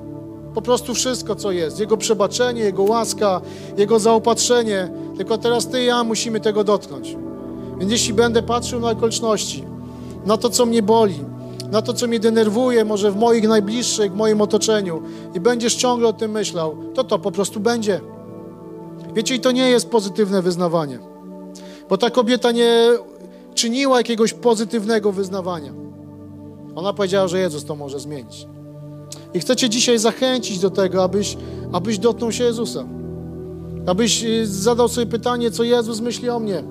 Po 0.54 0.62
prostu 0.62 0.94
wszystko, 0.94 1.36
co 1.36 1.52
jest. 1.52 1.80
Jego 1.80 1.98
przebaczenie, 1.98 2.62
Jego 2.62 2.84
łaska, 2.84 3.42
Jego 3.78 4.00
zaopatrzenie. 4.00 4.90
Tylko 5.18 5.38
teraz 5.38 5.68
Ty 5.68 5.82
i 5.84 5.86
ja 5.86 6.04
musimy 6.04 6.40
tego 6.40 6.64
dotknąć. 6.64 7.18
Więc 7.80 7.92
jeśli 7.92 8.14
będę 8.14 8.44
patrzył 8.44 8.80
na 8.80 8.90
okoliczności, 8.90 9.64
na 10.26 10.38
to, 10.38 10.50
co 10.50 10.66
mnie 10.66 10.84
boli, 10.84 11.20
na 11.74 11.82
to, 11.82 11.94
co 11.94 12.08
mnie 12.08 12.20
denerwuje, 12.20 12.86
może 12.86 13.12
w 13.12 13.16
moich 13.16 13.48
najbliższych, 13.48 14.12
w 14.12 14.16
moim 14.16 14.42
otoczeniu 14.42 15.02
i 15.34 15.40
będziesz 15.40 15.76
ciągle 15.76 16.08
o 16.08 16.14
tym 16.14 16.32
myślał, 16.32 16.78
to 16.94 17.04
to 17.04 17.20
po 17.20 17.32
prostu 17.32 17.60
będzie. 17.60 18.02
Wiecie, 19.16 19.36
i 19.36 19.40
to 19.40 19.52
nie 19.52 19.70
jest 19.70 19.90
pozytywne 19.90 20.42
wyznawanie. 20.42 21.00
Bo 21.90 21.98
ta 21.98 22.10
kobieta 22.10 22.52
nie 22.52 22.90
czyniła 23.54 23.98
jakiegoś 23.98 24.34
pozytywnego 24.34 25.12
wyznawania. 25.12 25.74
Ona 26.76 26.94
powiedziała, 26.94 27.28
że 27.28 27.40
Jezus 27.40 27.66
to 27.66 27.76
może 27.76 28.00
zmienić. 28.00 28.48
I 29.34 29.40
chcę 29.40 29.56
Cię 29.56 29.70
dzisiaj 29.70 30.00
zachęcić 30.00 30.60
do 30.60 30.70
tego, 30.70 31.04
abyś, 31.04 31.38
abyś 31.72 31.98
dotknął 32.00 32.32
się 32.32 32.44
Jezusa. 32.44 32.86
Abyś 33.86 34.24
y, 34.24 34.48
zadał 34.48 34.88
sobie 34.88 35.08
pytanie, 35.08 35.52
co 35.52 35.64
Jezus 35.64 36.00
myśli 36.00 36.30
o 36.30 36.40
mnie. 36.40 36.64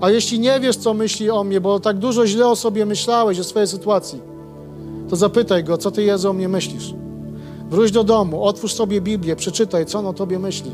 A 0.00 0.10
jeśli 0.10 0.40
nie 0.40 0.60
wiesz, 0.60 0.76
co 0.76 0.94
myśli 0.94 1.30
o 1.30 1.44
mnie, 1.44 1.60
bo 1.60 1.80
tak 1.80 1.98
dużo 1.98 2.26
źle 2.26 2.48
o 2.48 2.56
sobie 2.56 2.86
myślałeś, 2.86 3.38
o 3.38 3.44
swojej 3.44 3.68
sytuacji, 3.68 4.20
to 5.10 5.16
zapytaj 5.16 5.64
Go, 5.64 5.78
co 5.78 5.90
Ty, 5.90 6.02
Jezu, 6.02 6.30
o 6.30 6.32
mnie 6.32 6.48
myślisz. 6.48 6.94
Wróć 7.70 7.90
do 7.90 8.04
domu, 8.04 8.44
otwórz 8.44 8.74
sobie 8.74 9.00
Biblię, 9.00 9.36
przeczytaj, 9.36 9.86
co 9.86 9.98
On 9.98 10.06
o 10.06 10.12
Tobie 10.12 10.38
myśli. 10.38 10.70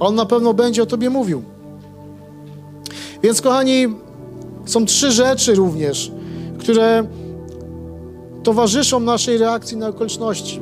A 0.00 0.04
On 0.04 0.14
na 0.14 0.26
pewno 0.26 0.54
będzie 0.54 0.82
o 0.82 0.86
Tobie 0.86 1.10
mówił. 1.10 1.42
Więc, 3.22 3.40
kochani, 3.40 3.86
są 4.66 4.84
trzy 4.86 5.12
rzeczy 5.12 5.54
również, 5.54 6.12
które 6.58 7.06
towarzyszą 8.42 9.00
naszej 9.00 9.38
reakcji 9.38 9.76
na 9.76 9.88
okoliczności. 9.88 10.60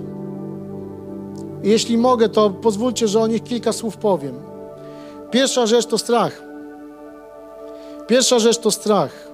Jeśli 1.63 1.99
mogę, 1.99 2.29
to 2.29 2.51
pozwólcie, 2.51 3.09
że 3.09 3.21
o 3.21 3.27
nich 3.27 3.43
kilka 3.43 3.73
słów 3.73 3.97
powiem. 3.97 4.35
Pierwsza 5.31 5.67
rzecz 5.67 5.87
to 5.87 5.99
strach. 5.99 6.46
Pierwsza 8.07 8.39
rzecz 8.39 8.59
to 8.59 8.71
strach. 8.71 9.29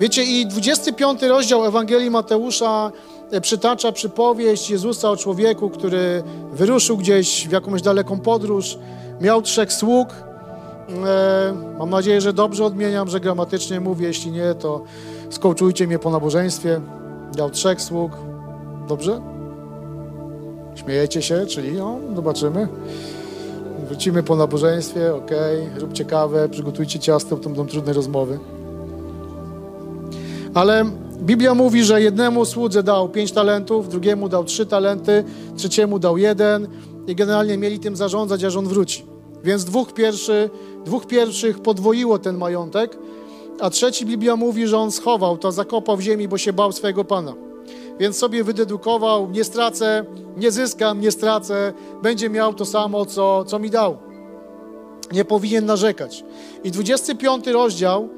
Wiecie, 0.00 0.24
i 0.24 0.46
25 0.46 1.22
rozdział 1.22 1.64
Ewangelii 1.64 2.10
Mateusza 2.10 2.92
e, 3.30 3.40
przytacza 3.40 3.92
przypowieść 3.92 4.70
Jezusa 4.70 5.10
o 5.10 5.16
człowieku, 5.16 5.70
który 5.70 6.22
wyruszył 6.52 6.96
gdzieś 6.96 7.48
w 7.48 7.52
jakąś 7.52 7.82
daleką 7.82 8.20
podróż, 8.20 8.78
miał 9.20 9.42
trzech 9.42 9.72
sług. 9.72 10.08
E, 11.06 11.54
mam 11.78 11.90
nadzieję, 11.90 12.20
że 12.20 12.32
dobrze 12.32 12.64
odmieniam, 12.64 13.08
że 13.08 13.20
gramatycznie 13.20 13.80
mówię. 13.80 14.06
Jeśli 14.06 14.30
nie, 14.30 14.54
to 14.54 14.84
skołczujcie 15.30 15.86
mnie 15.86 15.98
po 15.98 16.10
nabożeństwie. 16.10 16.80
Miał 17.38 17.50
trzech 17.50 17.82
sług. 17.82 18.12
Dobrze? 18.88 19.20
Śmiejecie 20.74 21.22
się, 21.22 21.46
czyli 21.46 21.72
no, 21.72 21.98
zobaczymy. 22.16 22.68
Wrócimy 23.88 24.22
po 24.22 24.36
nabożeństwie, 24.36 25.14
ok, 25.14 25.30
róbcie 25.76 26.04
kawę, 26.04 26.48
przygotujcie 26.48 26.98
ciasto, 26.98 27.36
to 27.36 27.42
będą 27.42 27.66
trudne 27.66 27.92
rozmowy. 27.92 28.38
Ale 30.54 30.84
Biblia 31.20 31.54
mówi, 31.54 31.84
że 31.84 32.02
jednemu 32.02 32.44
słudze 32.44 32.82
dał 32.82 33.08
pięć 33.08 33.32
talentów, 33.32 33.88
drugiemu 33.88 34.28
dał 34.28 34.44
trzy 34.44 34.66
talenty, 34.66 35.24
trzeciemu 35.56 35.98
dał 35.98 36.18
jeden 36.18 36.68
i 37.06 37.14
generalnie 37.14 37.58
mieli 37.58 37.78
tym 37.78 37.96
zarządzać, 37.96 38.44
aż 38.44 38.56
on 38.56 38.66
wróci. 38.66 39.04
Więc 39.44 39.64
dwóch, 39.64 39.92
pierwszy, 39.92 40.50
dwóch 40.84 41.06
pierwszych 41.06 41.58
podwoiło 41.58 42.18
ten 42.18 42.36
majątek, 42.36 42.98
a 43.60 43.70
trzeci 43.70 44.06
Biblia 44.06 44.36
mówi, 44.36 44.66
że 44.66 44.78
on 44.78 44.92
schował 44.92 45.38
to, 45.38 45.52
zakopał 45.52 45.96
w 45.96 46.00
ziemi, 46.00 46.28
bo 46.28 46.38
się 46.38 46.52
bał 46.52 46.72
swojego 46.72 47.04
Pana. 47.04 47.45
Więc 47.98 48.18
sobie 48.18 48.44
wydedukował, 48.44 49.30
nie 49.30 49.44
stracę, 49.44 50.04
nie 50.36 50.50
zyskam, 50.50 51.00
nie 51.00 51.10
stracę, 51.10 51.72
będzie 52.02 52.30
miał 52.30 52.54
to 52.54 52.64
samo, 52.64 53.06
co, 53.06 53.44
co 53.44 53.58
mi 53.58 53.70
dał. 53.70 53.96
Nie 55.12 55.24
powinien 55.24 55.66
narzekać. 55.66 56.24
I 56.64 56.70
25 56.70 57.46
rozdział, 57.46 58.08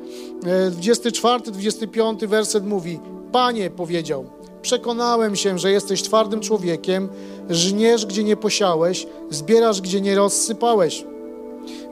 24, 0.70 1.48
e, 1.48 1.50
25 1.50 2.26
werset 2.26 2.66
mówi: 2.66 3.00
Panie 3.32 3.70
powiedział, 3.70 4.24
przekonałem 4.62 5.36
się, 5.36 5.58
że 5.58 5.70
jesteś 5.70 6.02
twardym 6.02 6.40
człowiekiem, 6.40 7.08
żniesz, 7.50 8.06
gdzie 8.06 8.24
nie 8.24 8.36
posiałeś, 8.36 9.06
zbierasz, 9.30 9.80
gdzie 9.80 10.00
nie 10.00 10.14
rozsypałeś. 10.14 11.04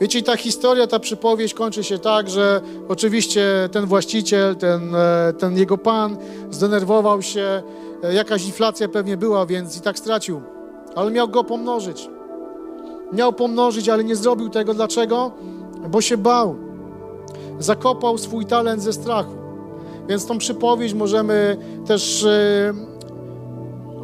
Wiecie, 0.01 0.23
ta 0.23 0.37
historia, 0.37 0.87
ta 0.87 0.99
przypowieść 0.99 1.55
kończy 1.55 1.85
się 1.85 1.99
tak, 1.99 2.31
że 2.31 2.61
oczywiście 2.89 3.69
ten 3.73 3.87
właściciel, 3.87 4.57
ten, 4.57 4.95
e, 4.95 5.33
ten 5.39 5.59
jego 5.59 5.79
pan 5.79 6.17
zdenerwował 6.51 7.23
się, 7.23 7.63
e, 8.03 8.15
jakaś 8.15 8.47
inflacja 8.47 8.89
pewnie 8.89 9.17
była, 9.17 9.47
więc 9.47 9.79
i 9.79 9.81
tak 9.81 9.99
stracił. 9.99 10.43
Ale 10.95 11.11
miał 11.11 11.29
go 11.29 11.45
pomnożyć. 11.45 12.09
Miał 13.13 13.33
pomnożyć, 13.33 13.89
ale 13.89 14.05
nie 14.05 14.17
zrobił 14.17 14.49
tego. 14.49 14.75
Dlaczego? 14.75 15.33
Bo 15.91 16.01
się 16.01 16.17
bał. 16.17 16.57
Zakopał 17.59 18.19
swój 18.19 18.47
talent 18.47 18.83
ze 18.83 18.93
strachu. 18.93 19.35
Więc 20.09 20.27
tą 20.27 20.39
przypowieść 20.39 20.95
możemy 20.95 21.57
też 21.87 22.25
e, 22.25 22.96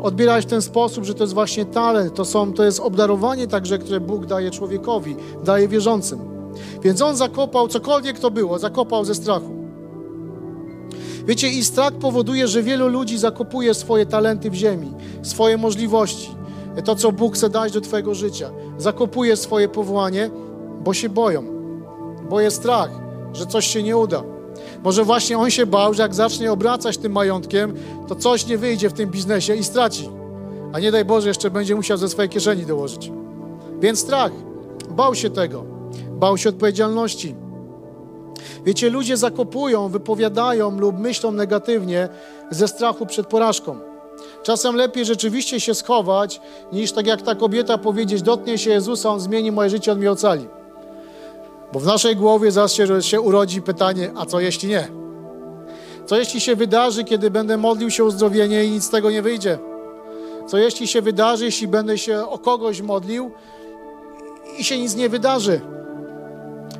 odbierać 0.03 0.45
w 0.45 0.49
ten 0.49 0.63
sposób, 0.63 1.05
że 1.05 1.15
to 1.15 1.23
jest 1.23 1.35
właśnie 1.35 1.65
talent, 1.65 2.15
to, 2.15 2.25
są, 2.25 2.53
to 2.53 2.65
jest 2.65 2.81
obdarowanie 2.81 3.47
także, 3.47 3.79
które 3.79 4.01
Bóg 4.01 4.27
daje 4.27 4.51
człowiekowi, 4.51 5.17
daje 5.45 5.69
wierzącym. 5.69 6.19
Więc 6.83 7.03
on 7.03 7.17
zakopał, 7.17 7.69
cokolwiek 7.69 8.19
to 8.19 8.31
było, 8.31 8.59
zakopał 8.59 9.05
ze 9.05 9.15
strachu. 9.15 9.63
Wiecie, 11.27 11.49
i 11.49 11.65
strach 11.65 11.93
powoduje, 11.93 12.49
że 12.49 12.63
wielu 12.63 12.89
ludzi 12.89 13.19
zakopuje 13.19 13.75
swoje 13.75 14.07
talenty 14.07 14.51
w 14.51 14.55
ziemi, 14.55 14.93
swoje 15.23 15.57
możliwości, 15.57 16.35
to, 16.85 16.97
co 16.97 17.13
Bóg 17.13 17.35
chce 17.35 17.51
dać 17.51 17.73
do 17.73 17.81
Twojego 17.81 18.15
życia. 18.15 18.51
Zakopuje 18.79 19.37
swoje 19.37 19.69
powołanie, 19.69 20.31
bo 20.85 20.95
się 20.95 21.09
boją, 21.09 21.45
bo 22.31 22.41
jest 22.41 22.57
strach, 22.57 22.91
że 23.33 23.47
coś 23.47 23.67
się 23.67 23.83
nie 23.83 23.97
uda. 23.97 24.32
Może 24.83 25.05
właśnie 25.05 25.39
on 25.39 25.51
się 25.51 25.67
bał, 25.67 25.95
że 25.95 26.03
jak 26.03 26.15
zacznie 26.15 26.53
obracać 26.53 26.99
tym 26.99 27.13
majątkiem, 27.13 27.75
to 28.09 28.15
coś 28.15 28.47
nie 28.47 28.59
wyjdzie 28.59 28.89
w 28.89 28.93
tym 28.93 29.11
biznesie 29.11 29.55
i 29.55 29.65
straci. 29.65 30.09
A 30.73 30.81
nie 30.81 30.93
daj 30.93 31.05
Boże, 31.05 31.29
jeszcze 31.29 31.51
będzie 31.51 31.75
musiał 31.75 31.99
ze 31.99 32.09
swojej 32.09 32.29
kieszeni 32.29 32.67
dołożyć. 32.67 33.13
Więc 33.81 33.99
strach. 33.99 34.33
Bał 34.91 35.15
się 35.15 35.31
tego. 35.31 35.65
Bał 36.11 36.39
się 36.39 36.49
odpowiedzialności. 36.49 37.35
Wiecie, 38.65 38.91
ludzie 38.91 39.17
zakopują, 39.17 39.89
wypowiadają 39.89 40.79
lub 40.79 40.99
myślą 40.99 41.33
negatywnie 41.33 42.09
ze 42.51 42.69
strachu 42.69 43.07
przed 43.07 43.27
porażką. 43.27 43.79
Czasem 44.43 44.77
lepiej 44.77 45.05
rzeczywiście 45.05 45.61
się 45.61 45.75
schować, 45.75 46.41
niż 46.73 46.93
tak 46.93 47.07
jak 47.07 47.23
ta 47.23 47.35
kobieta 47.35 47.79
powiedzieć, 47.79 48.23
dotknie 48.23 48.59
się 48.59 48.71
Jezusa, 48.71 49.11
On 49.11 49.21
zmieni 49.21 49.53
moje 49.53 49.71
życie, 49.71 49.93
On 49.93 49.99
mnie 49.99 50.13
ocali. 50.13 50.49
Bo 51.73 51.81
w 51.81 51.87
naszej 51.87 52.17
głowie 52.17 52.51
się, 52.69 53.03
się 53.03 53.21
urodzi 53.21 53.63
pytanie, 53.63 54.13
a 54.17 54.27
co 54.27 54.41
jeśli 54.41 54.69
nie? 54.69 54.89
Co 56.07 56.17
jeśli 56.17 56.41
się 56.41 56.57
wydarzy, 56.57 57.05
kiedy 57.05 57.31
będę 57.31 57.57
modlił 57.57 57.91
się 57.91 58.03
o 58.03 58.07
uzdrowienie 58.07 58.65
i 58.65 58.71
nic 58.71 58.85
z 58.85 58.91
tego 58.91 59.11
nie 59.11 59.23
wyjdzie? 59.23 59.59
Co 60.47 60.59
jeśli 60.59 60.87
się 60.87 61.03
wydarzy, 61.03 61.45
jeśli 61.45 61.69
będę 61.69 61.99
się 61.99 62.27
o 62.27 62.39
kogoś 62.39 62.81
modlił 62.81 63.31
i 64.59 64.65
się 64.65 64.79
nic 64.79 64.97
nie 64.97 65.09
wydarzy? 65.09 65.61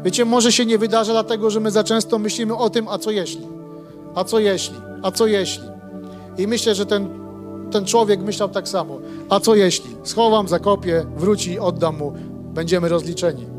Wiecie, 0.05 0.25
może 0.25 0.53
się 0.53 0.67
nie 0.67 0.79
wydarzy, 0.79 1.13
dlatego 1.13 1.51
że 1.51 1.61
my 1.61 1.71
za 1.71 1.85
często 1.85 2.19
myślimy 2.19 2.57
o 2.57 2.71
tym, 2.71 2.89
a 2.89 2.99
co 2.99 3.11
jeśli? 3.11 3.47
A 4.15 4.25
co 4.25 4.39
jeśli? 4.39 4.77
A 5.03 5.11
co 5.11 5.27
jeśli? 5.27 5.65
I 6.39 6.47
myślę, 6.47 6.75
że 6.75 6.87
ten, 6.87 7.09
ten 7.71 7.85
człowiek 7.87 8.21
myślał 8.21 8.49
tak 8.49 8.69
samo. 8.69 8.99
A 9.29 9.41
co 9.41 9.55
jeśli? 9.55 9.97
Schowam, 10.03 10.49
zakopię, 10.49 11.07
wróci, 11.17 11.59
oddam 11.59 11.97
mu, 11.97 12.13
będziemy 12.55 12.89
rozliczeni 12.89 13.52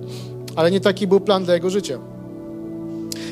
ale 0.56 0.72
nie 0.72 0.80
taki 0.80 1.08
był 1.08 1.20
plan 1.20 1.46
dla 1.46 1.54
jego 1.54 1.70
życia. 1.70 2.00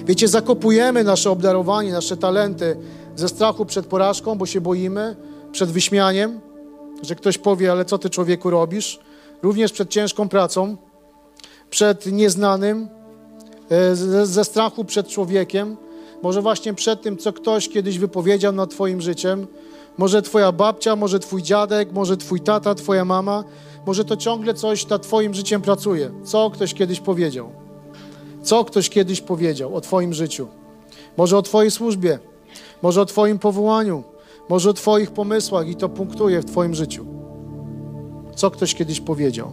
Wiecie, 0.06 0.28
zakopujemy 0.28 1.04
nasze 1.04 1.32
obdarowanie, 1.32 1.92
nasze 1.92 2.18
talenty 2.18 2.78
ze 3.16 3.30
strachu 3.30 3.66
przed 3.66 3.86
porażką, 3.86 4.38
bo 4.38 4.46
się 4.46 4.62
boimy, 4.62 5.16
przed 5.52 5.72
wyśmianiem, 5.72 6.40
że 7.02 7.16
ktoś 7.16 7.38
powie, 7.38 7.72
ale 7.72 7.86
co 7.86 7.98
ty 7.98 8.10
człowieku 8.10 8.50
robisz? 8.50 9.00
Również 9.44 9.72
przed 9.72 9.90
ciężką 9.90 10.30
pracą, 10.30 10.78
przed 11.70 12.06
nieznanym, 12.06 12.88
e, 13.70 13.96
ze, 14.26 14.46
strachu 14.46 14.86
przed 14.86 15.08
człowiekiem, 15.08 15.78
może 16.24 16.42
właśnie 16.42 16.74
przed 16.74 17.02
tym, 17.02 17.18
co 17.18 17.34
ktoś 17.34 17.70
kiedyś 17.70 18.00
wypowiedział 18.00 18.54
nad 18.54 18.70
Twoim 18.70 19.02
życiem. 19.02 19.48
Może 19.98 20.22
Twoja 20.22 20.52
babcia, 20.52 20.96
może 20.96 21.20
Twój 21.20 21.44
dziadek, 21.44 21.92
może 21.92 22.18
Twój 22.18 22.40
tata, 22.40 22.76
Twoja 22.76 23.06
mama 23.06 23.44
może 23.86 24.06
to 24.06 24.18
ciągle 24.18 24.54
coś 24.54 24.88
nad 24.88 25.04
Twoim 25.04 25.34
życiem 25.34 25.62
pracuje. 25.62 26.12
Co 26.24 26.50
ktoś 26.50 26.74
kiedyś 26.74 27.00
powiedział? 27.00 27.50
Co 28.44 28.66
ktoś 28.66 28.90
kiedyś 28.90 29.22
powiedział 29.22 29.76
o 29.76 29.82
Twoim 29.82 30.14
życiu? 30.14 30.48
Może 31.18 31.38
o 31.38 31.42
Twojej 31.42 31.72
służbie, 31.72 32.20
może 32.82 33.02
o 33.02 33.06
Twoim 33.06 33.40
powołaniu, 33.40 34.04
może 34.50 34.70
o 34.70 34.74
Twoich 34.74 35.12
pomysłach 35.12 35.68
i 35.68 35.76
to 35.76 35.90
punktuje 35.90 36.42
w 36.42 36.46
Twoim 36.46 36.76
życiu. 36.76 37.06
Co 38.36 38.52
ktoś 38.52 38.76
kiedyś 38.76 39.02
powiedział? 39.02 39.52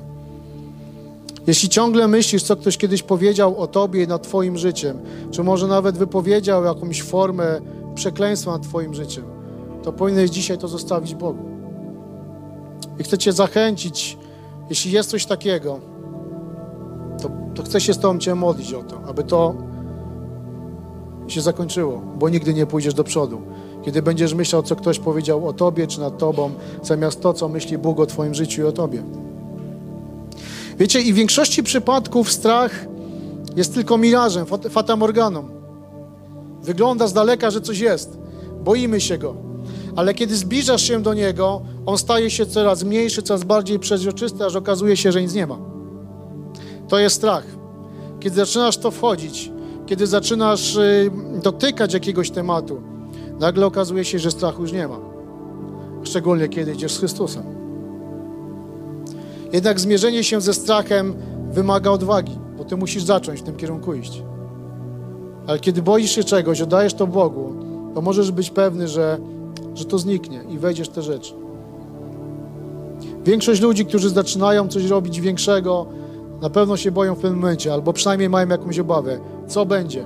Jeśli 1.47 1.69
ciągle 1.69 2.09
myślisz, 2.09 2.43
co 2.43 2.57
ktoś 2.57 2.77
kiedyś 2.77 3.03
powiedział 3.03 3.61
o 3.61 3.67
Tobie 3.67 4.03
i 4.03 4.09
nad 4.09 4.23
Twoim 4.23 4.59
życiem, 4.59 4.99
czy 5.31 5.43
może 5.43 5.67
nawet 5.67 5.99
wypowiedział 5.99 6.65
jakąś 6.65 7.03
formę 7.03 7.61
przekleństwa 7.95 8.51
nad 8.51 8.63
Twoim 8.63 8.95
życiem, 8.95 9.25
to 9.83 9.93
powinieneś 9.93 10.31
dzisiaj 10.31 10.59
to 10.59 10.69
zostawić 10.69 11.15
Bogu. 11.15 11.58
I 12.99 13.03
chcę 13.03 13.19
Cię 13.19 13.33
zachęcić, 13.33 14.19
jeśli 14.71 14.93
jest 14.93 15.11
coś 15.11 15.27
takiego, 15.27 15.81
to, 17.23 17.31
to 17.55 17.63
chcę 17.63 17.81
się 17.81 17.95
z 17.95 17.99
Tobą 17.99 18.19
Cię 18.19 18.35
modlić 18.35 18.73
o 18.73 18.83
to, 18.83 19.01
aby 19.09 19.25
to 19.25 19.55
się 21.29 21.41
zakończyło, 21.41 22.03
bo 22.19 22.29
nigdy 22.29 22.55
nie 22.55 22.67
pójdziesz 22.67 22.95
do 22.95 23.05
przodu. 23.05 23.43
Kiedy 23.85 24.03
będziesz 24.03 24.35
myślał, 24.35 24.63
co 24.63 24.77
ktoś 24.77 24.99
powiedział 24.99 25.49
o 25.49 25.53
Tobie 25.53 25.87
czy 25.87 26.01
nad 26.01 26.19
Tobą, 26.19 26.51
zamiast 26.83 27.21
to, 27.21 27.33
co 27.33 27.49
myśli 27.49 27.79
Bóg 27.79 28.01
o 28.01 28.07
Twoim 28.07 28.35
życiu 28.35 28.63
i 28.63 28.65
o 28.65 28.73
Tobie. 28.73 29.03
Wiecie, 30.79 31.01
i 31.01 31.13
w 31.13 31.17
większości 31.17 31.63
przypadków 31.63 32.33
strach 32.33 32.87
jest 33.57 33.75
tylko 33.75 33.99
mirażem, 33.99 34.47
fatamorganą. 34.71 35.49
Wygląda 36.63 37.07
z 37.07 37.13
daleka, 37.13 37.51
że 37.51 37.61
coś 37.61 37.79
jest. 37.79 38.19
Boimy 38.65 39.01
się 39.01 39.19
go 39.19 39.48
Ale 39.99 40.15
kiedy 40.15 40.37
zbliżasz 40.37 40.83
się 40.83 41.03
do 41.03 41.15
Niego, 41.15 41.61
On 41.87 41.99
staje 41.99 42.31
się 42.31 42.47
coraz 42.47 42.85
mniejszy, 42.85 43.23
coraz 43.23 43.45
bardziej 43.45 43.79
przezroczysty, 43.79 44.45
aż 44.45 44.57
okazuje 44.57 44.97
się, 44.97 45.13
że 45.13 45.23
nic 45.23 45.35
nie 45.35 45.47
ma. 45.47 45.59
To 46.89 46.99
jest 46.99 47.17
strach. 47.17 47.45
Kiedy 48.21 48.37
zaczynasz 48.37 48.77
to 48.77 48.91
wchodzić, 48.91 49.53
kiedy 49.87 50.07
zaczynasz 50.07 50.77
y, 50.77 51.11
dotykać 51.43 51.95
jakiegoś 51.95 52.31
tematu, 52.31 52.83
nagle 53.41 53.67
okazuje 53.67 54.05
się, 54.05 54.19
że 54.19 54.31
strachu 54.31 54.63
już 54.63 54.73
nie 54.73 54.89
ma. 54.89 54.99
Szczególnie 56.03 56.49
kiedy 56.49 56.73
idziesz 56.73 56.93
z 56.93 56.99
Chrystusem. 56.99 57.45
Jednak 59.53 59.81
zmierzenie 59.81 60.25
się 60.25 60.41
ze 60.41 60.55
strachem 60.55 61.15
wymaga 61.51 61.91
odwagi, 61.91 62.39
bo 62.59 62.65
ty 62.65 62.77
musisz 62.77 63.03
zacząć 63.03 63.41
w 63.41 63.43
tym 63.43 63.57
kierunku 63.57 63.95
iść. 63.95 64.23
Ale 65.47 65.59
kiedy 65.59 65.83
boisz 65.83 66.11
się 66.11 66.25
czegoś, 66.25 66.61
oddajesz 66.61 66.95
to 66.95 67.07
Bogu, 67.07 67.55
to 67.95 68.03
możesz 68.03 68.31
być 68.31 68.51
pewny, 68.51 68.89
że, 68.89 69.19
że 69.75 69.85
to 69.85 69.99
zniknie 69.99 70.41
i 70.49 70.59
wejdziesz 70.59 70.89
w 70.89 70.93
te 70.93 71.03
rzeczy. 71.03 71.35
Większość 73.25 73.61
ludzi, 73.61 73.87
którzy 73.87 74.11
zaczynają 74.11 74.69
coś 74.69 74.85
robić 74.85 75.21
większego, 75.21 75.87
na 76.41 76.51
pewno 76.51 76.77
się 76.77 76.91
boją 76.91 77.15
w 77.15 77.19
pewnym 77.19 77.41
momencie, 77.41 77.73
albo 77.73 77.93
przynajmniej 77.93 78.29
mają 78.29 78.49
jakąś 78.49 78.79
obawę. 78.79 79.21
Co 79.47 79.67
będzie? 79.67 80.05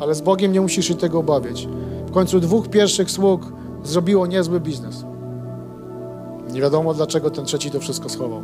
Ale 0.00 0.14
z 0.14 0.20
Bogiem 0.20 0.52
nie 0.52 0.60
musisz 0.60 0.88
się 0.88 0.94
tego 0.94 1.18
obawiać. 1.18 1.68
W 2.06 2.10
końcu 2.10 2.40
dwóch 2.40 2.68
pierwszych 2.68 3.10
sług 3.10 3.52
zrobiło 3.84 4.26
niezły 4.26 4.60
biznes. 4.60 5.04
Nie 6.52 6.60
wiadomo, 6.60 6.94
dlaczego 6.94 7.30
ten 7.30 7.44
trzeci 7.44 7.70
to 7.70 7.80
wszystko 7.80 8.08
schował. 8.08 8.42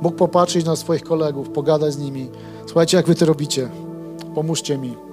Mógł 0.00 0.16
popatrzeć 0.16 0.64
na 0.64 0.76
swoich 0.76 1.02
kolegów, 1.02 1.50
pogadać 1.50 1.92
z 1.92 1.98
nimi. 1.98 2.28
Słuchajcie, 2.66 2.96
jak 2.96 3.06
wy 3.06 3.14
to 3.14 3.26
robicie? 3.26 3.68
Pomóżcie 4.34 4.78
mi. 4.78 5.07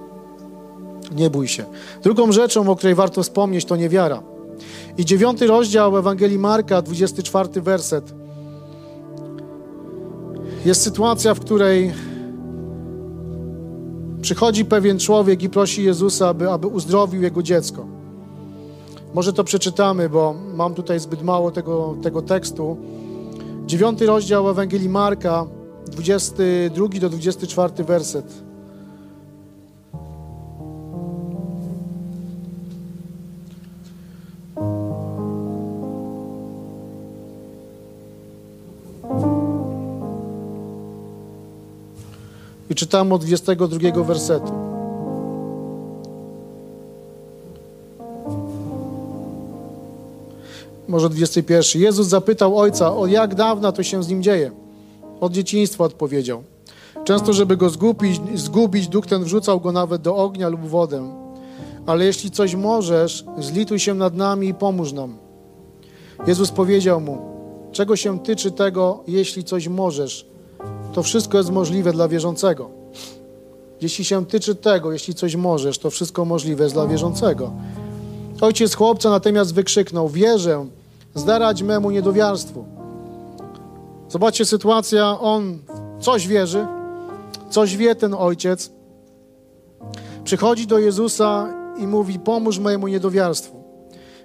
Nie 1.11 1.29
bój 1.29 1.47
się. 1.47 1.65
Drugą 2.03 2.31
rzeczą, 2.31 2.69
o 2.69 2.75
której 2.75 2.95
warto 2.95 3.23
wspomnieć, 3.23 3.65
to 3.65 3.75
niewiara. 3.75 4.23
I 4.97 5.05
dziewiąty 5.05 5.47
rozdział 5.47 5.97
Ewangelii 5.97 6.39
Marka, 6.39 6.81
24 6.81 7.61
werset. 7.61 8.13
Jest 10.65 10.81
sytuacja, 10.81 11.33
w 11.33 11.39
której 11.39 11.93
przychodzi 14.21 14.65
pewien 14.65 14.99
człowiek 14.99 15.43
i 15.43 15.49
prosi 15.49 15.83
Jezusa, 15.83 16.27
aby, 16.29 16.51
aby 16.51 16.67
uzdrowił 16.67 17.21
jego 17.21 17.43
dziecko. 17.43 17.85
Może 19.13 19.33
to 19.33 19.43
przeczytamy, 19.43 20.09
bo 20.09 20.35
mam 20.53 20.73
tutaj 20.73 20.99
zbyt 20.99 21.23
mało 21.23 21.51
tego, 21.51 21.95
tego 22.03 22.21
tekstu. 22.21 22.77
Dziewiąty 23.65 24.05
rozdział 24.05 24.49
Ewangelii 24.49 24.89
Marka, 24.89 25.45
22 25.87 26.87
do 26.99 27.09
24 27.09 27.83
werset. 27.83 28.44
Czytam 42.75 43.13
od 43.13 43.25
22 43.25 44.03
wersetu. 44.03 44.51
Może 50.87 51.09
21. 51.09 51.81
Jezus 51.81 52.07
zapytał 52.07 52.57
ojca, 52.57 52.97
o 52.97 53.07
jak 53.07 53.35
dawna 53.35 53.71
to 53.71 53.83
się 53.83 54.03
z 54.03 54.07
nim 54.07 54.23
dzieje. 54.23 54.51
Od 55.21 55.31
dzieciństwa 55.31 55.83
odpowiedział. 55.83 56.43
Często, 57.03 57.33
żeby 57.33 57.57
go 57.57 57.69
zgubić, 57.69 58.21
zgubić, 58.35 58.87
duch 58.87 59.05
ten 59.05 59.23
wrzucał 59.23 59.59
go 59.59 59.71
nawet 59.71 60.01
do 60.01 60.15
ognia 60.15 60.49
lub 60.49 60.61
wodę. 60.61 61.09
Ale 61.85 62.05
jeśli 62.05 62.31
coś 62.31 62.55
możesz, 62.55 63.25
zlituj 63.37 63.79
się 63.79 63.93
nad 63.93 64.15
nami 64.15 64.47
i 64.47 64.53
pomóż 64.53 64.93
nam. 64.93 65.17
Jezus 66.27 66.51
powiedział 66.51 67.01
mu, 67.01 67.17
czego 67.71 67.95
się 67.95 68.19
tyczy 68.19 68.51
tego, 68.51 69.03
jeśli 69.07 69.43
coś 69.43 69.67
możesz, 69.67 70.34
to 70.95 71.03
wszystko 71.03 71.37
jest 71.37 71.51
możliwe 71.51 71.91
dla 71.91 72.07
wierzącego. 72.07 72.69
Jeśli 73.81 74.05
się 74.05 74.25
tyczy 74.25 74.55
tego, 74.55 74.91
jeśli 74.91 75.15
coś 75.15 75.35
możesz, 75.35 75.77
to 75.77 75.89
wszystko 75.89 76.25
możliwe 76.25 76.63
jest 76.63 76.75
dla 76.75 76.87
wierzącego. 76.87 77.51
Ojciec 78.41 78.75
chłopca 78.75 79.09
natomiast 79.09 79.53
wykrzyknął: 79.53 80.09
Wierzę, 80.09 80.65
zdarać 81.15 81.63
memu 81.63 81.91
niedowiarstwu. 81.91 82.65
Zobaczcie 84.09 84.45
sytuacja, 84.45 85.19
on 85.19 85.57
coś 85.99 86.27
wierzy, 86.27 86.67
coś 87.49 87.77
wie 87.77 87.95
ten 87.95 88.13
ojciec. 88.13 88.71
Przychodzi 90.23 90.67
do 90.67 90.79
Jezusa 90.79 91.53
i 91.77 91.87
mówi: 91.87 92.19
Pomóż 92.19 92.59
mojemu 92.59 92.87
niedowiarstwu. 92.87 93.63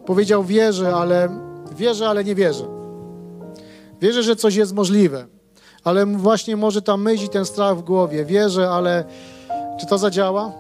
Powiedział: 0.07 0.45
Wierzę, 0.45 0.95
ale 0.95 1.29
wierzę, 1.77 2.09
ale 2.09 2.25
nie 2.25 2.35
wierzę. 2.35 2.65
Wierzę, 4.01 4.23
że 4.23 4.37
coś 4.37 4.55
jest 4.55 4.75
możliwe 4.75 5.40
ale 5.85 6.07
właśnie 6.07 6.57
może 6.57 6.83
ta 6.83 6.97
myśl 6.97 7.25
i 7.25 7.29
ten 7.29 7.45
strach 7.45 7.77
w 7.77 7.83
głowie. 7.83 8.25
Wierzę, 8.25 8.71
ale 8.71 9.05
czy 9.81 9.87
to 9.87 9.99
zadziała? 9.99 10.53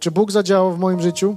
Czy 0.00 0.10
Bóg 0.10 0.30
zadziałał 0.30 0.72
w 0.72 0.78
moim 0.78 1.00
życiu? 1.00 1.36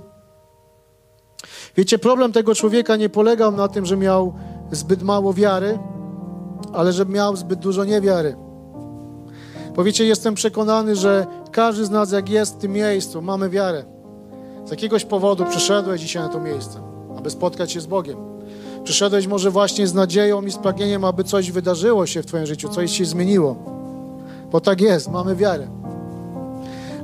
Wiecie, 1.76 2.00
problem 2.00 2.32
tego 2.32 2.56
człowieka 2.56 2.96
nie 2.96 3.10
polegał 3.10 3.52
na 3.52 3.68
tym, 3.68 3.86
że 3.86 3.98
miał 3.98 4.34
zbyt 4.72 5.04
mało 5.04 5.34
wiary, 5.34 5.80
ale 6.74 6.94
że 6.94 7.06
miał 7.06 7.36
zbyt 7.36 7.60
dużo 7.60 7.84
niewiary. 7.84 8.36
Powiecie, 9.76 10.06
jestem 10.06 10.36
przekonany, 10.36 10.96
że 10.96 11.26
każdy 11.52 11.86
z 11.86 11.90
nas, 11.90 12.12
jak 12.12 12.30
jest 12.30 12.56
w 12.56 12.58
tym 12.58 12.72
miejscu, 12.72 13.22
mamy 13.22 13.50
wiarę. 13.50 13.84
Z 14.66 14.72
jakiegoś 14.72 15.06
powodu 15.06 15.46
przyszedłeś 15.46 16.02
dzisiaj 16.02 16.24
na 16.24 16.30
to 16.30 16.40
miejsce, 16.40 16.80
aby 17.18 17.30
spotkać 17.30 17.72
się 17.72 17.82
z 17.82 17.86
Bogiem. 17.86 18.37
Przyszedłeś 18.88 19.28
może 19.28 19.52
właśnie 19.52 19.88
z 19.88 19.94
nadzieją 19.94 20.42
i 20.42 20.52
z 20.52 20.58
pragnieniem, 20.58 21.06
aby 21.06 21.24
coś 21.24 21.52
wydarzyło 21.52 22.06
się 22.06 22.24
w 22.24 22.26
Twoim 22.26 22.46
życiu, 22.46 22.70
coś 22.70 22.92
się 22.92 23.06
zmieniło. 23.06 23.56
Bo 24.52 24.62
tak 24.62 24.82
jest, 24.82 25.08
mamy 25.12 25.36
wiarę. 25.36 25.68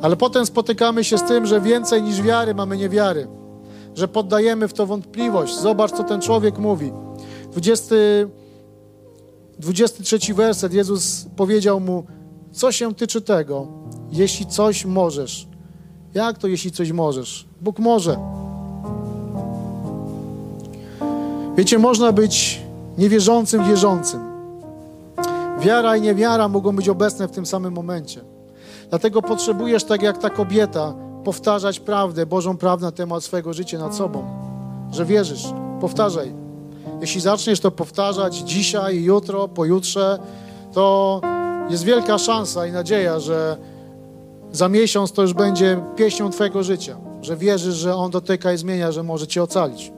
Ale 0.01 0.15
potem 0.15 0.45
spotykamy 0.45 1.03
się 1.03 1.17
z 1.17 1.23
tym, 1.23 1.45
że 1.45 1.61
więcej 1.61 2.03
niż 2.03 2.21
wiary 2.21 2.53
mamy 2.55 2.77
niewiary. 2.77 3.27
Że 3.95 4.07
poddajemy 4.07 4.67
w 4.67 4.73
to 4.73 4.85
wątpliwość. 4.85 5.59
Zobacz, 5.59 5.91
co 5.91 6.03
ten 6.03 6.21
człowiek 6.21 6.57
mówi. 6.57 6.91
20, 7.51 7.95
23 9.59 10.33
werset. 10.33 10.73
Jezus 10.73 11.25
powiedział 11.35 11.79
mu, 11.79 12.03
co 12.51 12.71
się 12.71 12.95
tyczy 12.95 13.21
tego, 13.21 13.67
jeśli 14.11 14.45
coś 14.45 14.85
możesz. 14.85 15.47
Jak 16.13 16.37
to, 16.37 16.47
jeśli 16.47 16.71
coś 16.71 16.91
możesz? 16.91 17.47
Bóg 17.61 17.79
może. 17.79 18.42
Wiecie, 21.57 21.79
można 21.79 22.11
być 22.11 22.61
niewierzącym, 22.97 23.63
wierzącym. 23.63 24.19
Wiara 25.59 25.97
i 25.97 26.01
niewiara 26.01 26.47
mogą 26.47 26.75
być 26.75 26.89
obecne 26.89 27.27
w 27.27 27.31
tym 27.31 27.45
samym 27.45 27.73
momencie. 27.73 28.21
Dlatego 28.89 29.21
potrzebujesz, 29.21 29.83
tak 29.83 30.01
jak 30.01 30.17
ta 30.17 30.29
kobieta, 30.29 30.93
powtarzać 31.23 31.79
prawdę, 31.79 32.25
Bożą 32.25 32.57
prawdę 32.57 32.85
na 32.85 32.91
temat 32.91 33.23
swojego 33.23 33.53
życia 33.53 33.79
nad 33.79 33.95
sobą. 33.95 34.23
Że 34.91 35.05
wierzysz. 35.05 35.45
Powtarzaj. 35.81 36.33
Jeśli 37.01 37.21
zaczniesz 37.21 37.59
to 37.59 37.71
powtarzać 37.71 38.35
dzisiaj, 38.35 39.03
jutro, 39.03 39.47
pojutrze, 39.47 40.19
to 40.73 41.21
jest 41.69 41.83
wielka 41.83 42.17
szansa 42.17 42.67
i 42.67 42.71
nadzieja, 42.71 43.19
że 43.19 43.57
za 44.51 44.69
miesiąc 44.69 45.11
to 45.11 45.21
już 45.21 45.33
będzie 45.33 45.83
pieśnią 45.95 46.29
Twojego 46.29 46.63
życia. 46.63 46.97
Że 47.21 47.37
wierzysz, 47.37 47.75
że 47.75 47.95
On 47.95 48.11
dotyka 48.11 48.53
i 48.53 48.57
zmienia, 48.57 48.91
że 48.91 49.03
może 49.03 49.27
Cię 49.27 49.43
ocalić. 49.43 49.91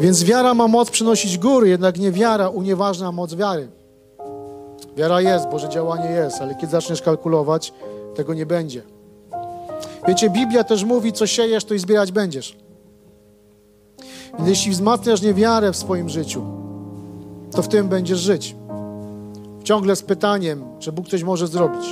Więc 0.00 0.24
wiara 0.24 0.54
ma 0.54 0.68
moc 0.68 0.90
przynosić 0.90 1.38
góry, 1.38 1.68
jednak 1.68 1.98
nie 1.98 2.12
wiara 2.12 2.48
unieważnia 2.48 3.12
moc 3.12 3.34
wiary. 3.34 3.68
Wiara 4.96 5.20
jest, 5.20 5.48
Boże 5.48 5.68
działanie 5.68 6.10
jest, 6.10 6.40
ale 6.40 6.54
kiedy 6.54 6.72
zaczniesz 6.72 7.02
kalkulować, 7.02 7.72
tego 8.14 8.34
nie 8.34 8.46
będzie. 8.46 8.82
Wiecie, 10.08 10.30
Biblia 10.30 10.64
też 10.64 10.84
mówi, 10.84 11.12
co 11.12 11.26
siejesz, 11.26 11.64
to 11.64 11.74
i 11.74 11.78
zbierać 11.78 12.12
będziesz. 12.12 12.56
Więc 14.38 14.48
jeśli 14.48 14.72
wzmacniasz 14.72 15.22
niewiarę 15.22 15.72
w 15.72 15.76
swoim 15.76 16.08
życiu, 16.08 16.42
to 17.50 17.62
w 17.62 17.68
tym 17.68 17.88
będziesz 17.88 18.18
żyć. 18.18 18.56
Ciągle 19.64 19.96
z 19.96 20.02
pytaniem, 20.02 20.64
czy 20.78 20.92
Bóg 20.92 21.08
coś 21.08 21.22
może 21.22 21.46
zrobić. 21.46 21.84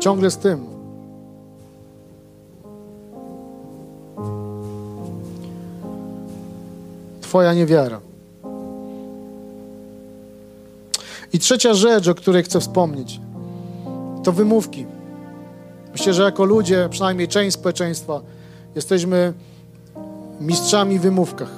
Ciągle 0.00 0.30
z 0.30 0.38
tym. 0.38 0.73
Twoja 7.34 7.54
niewiara. 7.54 8.00
I 11.32 11.38
trzecia 11.38 11.74
rzecz, 11.74 12.08
o 12.08 12.14
której 12.14 12.42
chcę 12.42 12.60
wspomnieć, 12.60 13.20
to 14.24 14.32
wymówki. 14.32 14.86
Myślę, 15.92 16.14
że 16.14 16.22
jako 16.22 16.44
ludzie, 16.44 16.88
przynajmniej 16.90 17.28
część 17.28 17.54
społeczeństwa, 17.54 18.20
jesteśmy 18.74 19.32
mistrzami 20.40 20.98
w 20.98 21.02
wymówkach. 21.02 21.50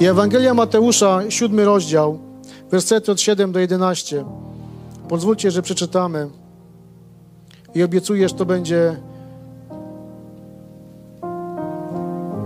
I 0.00 0.06
Ewangelia 0.06 0.54
Mateusza, 0.54 1.20
siódmy 1.28 1.64
rozdział, 1.64 2.18
wersety 2.70 3.12
od 3.12 3.20
7 3.20 3.52
do 3.52 3.60
11. 3.60 4.24
Pozwólcie, 5.08 5.50
że 5.50 5.62
przeczytamy. 5.62 6.28
I 7.74 7.82
obiecuję, 7.82 8.28
że 8.28 8.34
to 8.34 8.44
będzie 8.44 8.96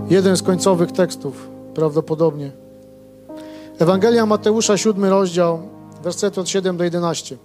jeden 0.09 0.37
z 0.37 0.43
końcowych 0.43 0.91
tekstów, 0.91 1.49
prawdopodobnie. 1.73 2.51
Ewangelia 3.79 4.25
Mateusza, 4.25 4.77
siódmy 4.77 5.09
rozdział, 5.09 5.59
wersety 6.03 6.41
od 6.41 6.49
7 6.49 6.77
do 6.77 6.83
11. 6.83 7.37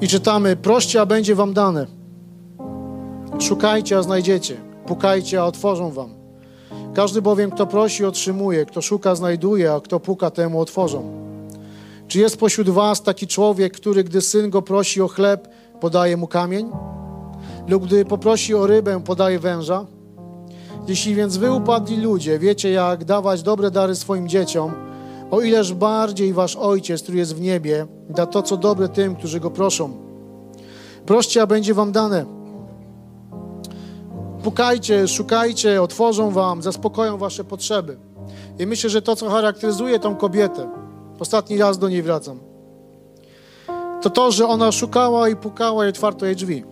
I 0.00 0.08
czytamy: 0.08 0.56
Proście, 0.56 1.00
a 1.00 1.06
będzie 1.06 1.34
wam 1.34 1.52
dane. 1.52 1.86
Szukajcie, 3.40 3.98
a 3.98 4.02
znajdziecie. 4.02 4.56
Pukajcie, 4.86 5.40
a 5.40 5.44
otworzą 5.44 5.90
wam. 5.90 6.14
Każdy 6.94 7.22
bowiem, 7.22 7.50
kto 7.50 7.66
prosi, 7.66 8.04
otrzymuje, 8.04 8.66
kto 8.66 8.82
szuka, 8.82 9.14
znajduje, 9.14 9.72
a 9.72 9.80
kto 9.80 10.00
puka, 10.00 10.30
temu 10.30 10.60
otworzą. 10.60 11.02
Czy 12.08 12.18
jest 12.18 12.36
pośród 12.36 12.68
was 12.68 13.02
taki 13.02 13.26
człowiek, 13.26 13.72
który, 13.72 14.04
gdy 14.04 14.20
syn 14.20 14.50
go 14.50 14.62
prosi 14.62 15.02
o 15.02 15.08
chleb, 15.08 15.48
podaje 15.80 16.16
mu 16.16 16.26
kamień? 16.26 16.70
Lub 17.68 17.86
gdy 17.86 18.04
poprosi 18.04 18.54
o 18.54 18.66
rybę, 18.66 19.00
podaje 19.04 19.38
węża? 19.38 19.86
Jeśli 20.88 21.14
więc 21.14 21.36
wy 21.36 21.52
upadli 21.52 21.96
ludzie, 21.96 22.38
wiecie 22.38 22.70
jak 22.70 23.04
dawać 23.04 23.42
dobre 23.42 23.70
dary 23.70 23.94
swoim 23.94 24.28
dzieciom, 24.28 24.72
o 25.30 25.40
ileż 25.40 25.74
bardziej 25.74 26.32
wasz 26.32 26.56
Ojciec, 26.56 27.02
który 27.02 27.18
jest 27.18 27.36
w 27.36 27.40
niebie, 27.40 27.86
da 28.08 28.26
to, 28.26 28.42
co 28.42 28.56
dobre 28.56 28.88
tym, 28.88 29.16
którzy 29.16 29.40
go 29.40 29.50
proszą. 29.50 29.92
Proście, 31.06 31.42
a 31.42 31.46
będzie 31.46 31.74
wam 31.74 31.92
dane. 31.92 32.24
Pukajcie, 34.42 35.08
szukajcie, 35.08 35.82
otworzą 35.82 36.30
wam, 36.30 36.62
zaspokoją 36.62 37.18
wasze 37.18 37.44
potrzeby. 37.44 37.96
I 38.58 38.66
myślę, 38.66 38.90
że 38.90 39.02
to, 39.02 39.16
co 39.16 39.30
charakteryzuje 39.30 39.98
tą 39.98 40.16
kobietę, 40.16 40.68
ostatni 41.18 41.58
raz 41.58 41.78
do 41.78 41.88
niej 41.88 42.02
wracam, 42.02 42.40
to 44.02 44.10
to, 44.10 44.30
że 44.30 44.46
ona 44.46 44.72
szukała 44.72 45.28
i 45.28 45.36
pukała 45.36 45.86
i 45.86 45.88
otwarto 45.88 46.26
jej 46.26 46.36
drzwi. 46.36 46.64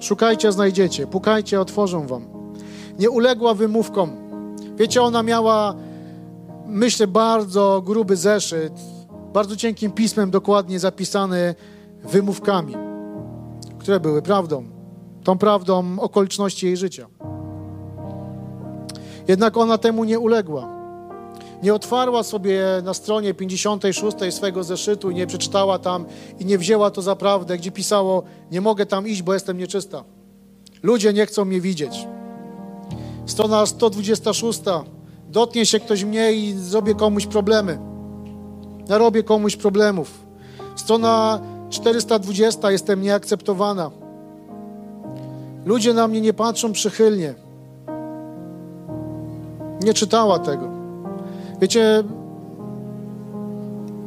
Szukajcie, 0.00 0.52
znajdziecie, 0.52 1.06
pukajcie, 1.06 1.60
otworzą 1.60 2.06
wam. 2.06 2.39
Nie 2.98 3.10
uległa 3.10 3.54
wymówkom. 3.54 4.10
Wiecie, 4.76 5.02
ona 5.02 5.22
miała, 5.22 5.74
myślę, 6.66 7.06
bardzo 7.06 7.82
gruby 7.86 8.16
zeszyt, 8.16 8.72
bardzo 9.32 9.56
cienkim 9.56 9.92
pismem 9.92 10.30
dokładnie 10.30 10.78
zapisany 10.78 11.54
wymówkami, 12.04 12.74
które 13.78 14.00
były 14.00 14.22
prawdą 14.22 14.80
tą 15.24 15.38
prawdą 15.38 15.98
okoliczności 15.98 16.66
jej 16.66 16.76
życia. 16.76 17.06
Jednak 19.28 19.56
ona 19.56 19.78
temu 19.78 20.04
nie 20.04 20.18
uległa. 20.18 20.80
Nie 21.62 21.74
otwarła 21.74 22.22
sobie 22.22 22.62
na 22.84 22.94
stronie 22.94 23.34
56 23.34 24.16
swojego 24.30 24.64
zeszytu, 24.64 25.10
nie 25.10 25.26
przeczytała 25.26 25.78
tam 25.78 26.06
i 26.38 26.44
nie 26.44 26.58
wzięła 26.58 26.90
to 26.90 27.02
za 27.02 27.16
prawdę, 27.16 27.58
gdzie 27.58 27.70
pisało: 27.70 28.22
Nie 28.50 28.60
mogę 28.60 28.86
tam 28.86 29.08
iść, 29.08 29.22
bo 29.22 29.34
jestem 29.34 29.58
nieczysta. 29.58 30.04
Ludzie 30.82 31.12
nie 31.12 31.26
chcą 31.26 31.44
mnie 31.44 31.60
widzieć. 31.60 32.06
Strona 33.26 33.66
126. 33.66 34.60
Dotknie 35.28 35.66
się 35.66 35.80
ktoś 35.80 36.04
mnie 36.04 36.32
i 36.32 36.52
zrobię 36.52 36.94
komuś 36.94 37.26
problemy. 37.26 37.78
Narobię 38.88 39.22
komuś 39.22 39.56
problemów. 39.56 40.18
Strona 40.76 41.40
420. 41.70 42.70
Jestem 42.70 43.02
nieakceptowana. 43.02 43.90
Ludzie 45.66 45.94
na 45.94 46.08
mnie 46.08 46.20
nie 46.20 46.32
patrzą 46.32 46.72
przychylnie. 46.72 47.34
Nie 49.82 49.94
czytała 49.94 50.38
tego. 50.38 50.68
Wiecie, 51.60 52.04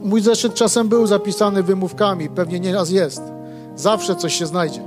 mój 0.04 0.22
zeszyt 0.22 0.54
czasem 0.54 0.88
był 0.88 1.08
zapisany 1.08 1.64
wymówkami, 1.64 2.30
pewnie 2.30 2.60
nieraz 2.60 2.90
jest. 2.90 3.22
Zawsze 3.76 4.16
coś 4.16 4.34
się 4.34 4.46
znajdzie. 4.46 4.82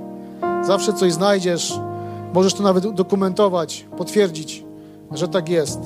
Zawsze 0.63 0.93
coś 0.93 1.13
znajdziesz. 1.13 1.79
Możesz 2.35 2.55
to 2.55 2.63
nawet 2.63 2.91
dokumentować, 2.91 3.87
potwierdzić, 3.97 4.65
że 5.13 5.29
tak 5.29 5.49
jest. 5.49 5.81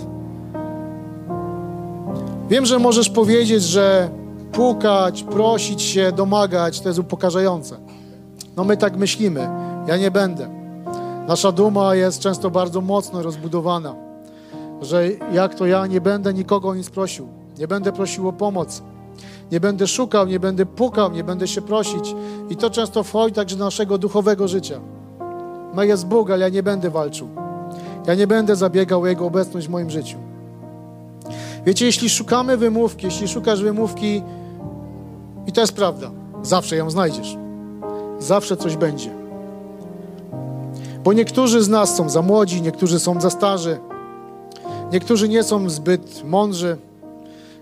Wiem, 2.48 2.66
że 2.66 2.79
możesz 2.79 3.11
powiedzieć, 3.11 3.62
że 3.62 4.11
pukać, 4.53 5.22
prosić 5.22 5.83
się, 5.83 6.12
domagać 6.12 6.81
to 6.81 6.88
jest 6.88 6.98
upokarzające. 6.98 7.76
No 8.57 8.64
my 8.64 8.76
tak 8.76 8.96
myślimy. 8.96 9.48
Ja 9.87 9.96
nie 9.96 10.11
będę. 10.11 10.48
Nasza 11.29 11.53
duma 11.53 11.94
jest 11.94 12.20
często 12.20 12.50
bardzo 12.50 12.81
mocno 12.81 13.22
rozbudowana, 13.22 13.94
że 14.83 15.09
jak 15.33 15.55
to 15.55 15.66
ja 15.66 15.87
nie 15.87 16.00
będę 16.00 16.35
nikogo 16.35 16.68
o 16.68 16.74
nic 16.74 16.90
prosił, 16.90 17.29
nie 17.59 17.68
będę 17.68 17.92
prosił 17.92 18.29
o 18.29 18.33
pomoc, 18.33 18.83
nie 19.53 19.61
będę 19.61 19.87
szukał, 19.87 20.26
nie 20.26 20.40
będę 20.40 20.66
pukał, 20.66 21.12
nie 21.12 21.24
będę 21.24 21.48
się 21.48 21.62
prosić. 21.62 22.14
I 22.50 22.57
to 22.57 22.70
często 22.70 23.03
wchodzi 23.03 23.35
także 23.35 23.57
do 23.57 23.64
naszego 23.64 23.98
duchowego 23.98 24.48
życia. 24.48 24.81
No 25.74 25.83
jest 25.83 26.06
Bóg, 26.06 26.30
ale 26.30 26.40
ja 26.40 26.48
nie 26.48 26.62
będę 26.62 26.90
walczył. 26.90 27.28
Ja 28.06 28.14
nie 28.14 28.26
będę 28.26 28.56
zabiegał 28.56 29.02
o 29.02 29.06
Jego 29.06 29.26
obecność 29.26 29.66
w 29.66 29.70
moim 29.70 29.90
życiu. 29.90 30.18
Wiecie, 31.66 31.87
jeśli 31.87 32.11
szukamy 32.11 32.56
wymówki, 32.56 33.06
jeśli 33.06 33.28
szukasz 33.28 33.62
wymówki, 33.62 34.22
i 35.46 35.52
to 35.52 35.61
jest 35.61 35.72
prawda, 35.72 36.11
zawsze 36.42 36.76
ją 36.76 36.90
znajdziesz. 36.90 37.37
Zawsze 38.18 38.56
coś 38.56 38.76
będzie. 38.76 39.11
Bo 41.04 41.12
niektórzy 41.12 41.62
z 41.62 41.68
nas 41.68 41.96
są 41.96 42.09
za 42.09 42.22
młodzi, 42.22 42.62
niektórzy 42.62 43.00
są 43.00 43.20
za 43.20 43.30
starzy, 43.30 43.78
niektórzy 44.92 45.28
nie 45.28 45.42
są 45.42 45.70
zbyt 45.70 46.24
mądrzy, 46.24 46.76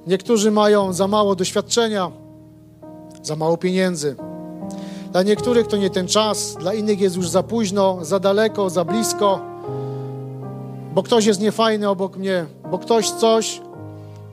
niektórzy 0.07 0.51
mają 0.51 0.93
za 0.93 1.09
mało 1.09 1.35
doświadczenia, 1.35 2.11
za 3.23 3.37
mało 3.37 3.57
pieniędzy. 3.57 4.17
Dla 5.13 5.23
niektórych 5.23 5.67
to 5.67 5.77
nie 5.77 5.91
ten 5.91 6.09
czas, 6.09 6.57
dla 6.61 6.75
innych 6.75 7.01
jest 7.01 7.17
już 7.17 7.29
za 7.29 7.43
późno, 7.43 7.99
za 8.03 8.21
daleko, 8.21 8.71
za 8.71 8.85
blisko, 8.85 9.41
bo 10.95 11.03
ktoś 11.03 11.27
jest 11.27 11.41
niefajny 11.41 11.89
obok 11.89 12.17
mnie, 12.17 12.47
bo 12.71 12.79
ktoś 12.79 13.11
coś, 13.11 13.61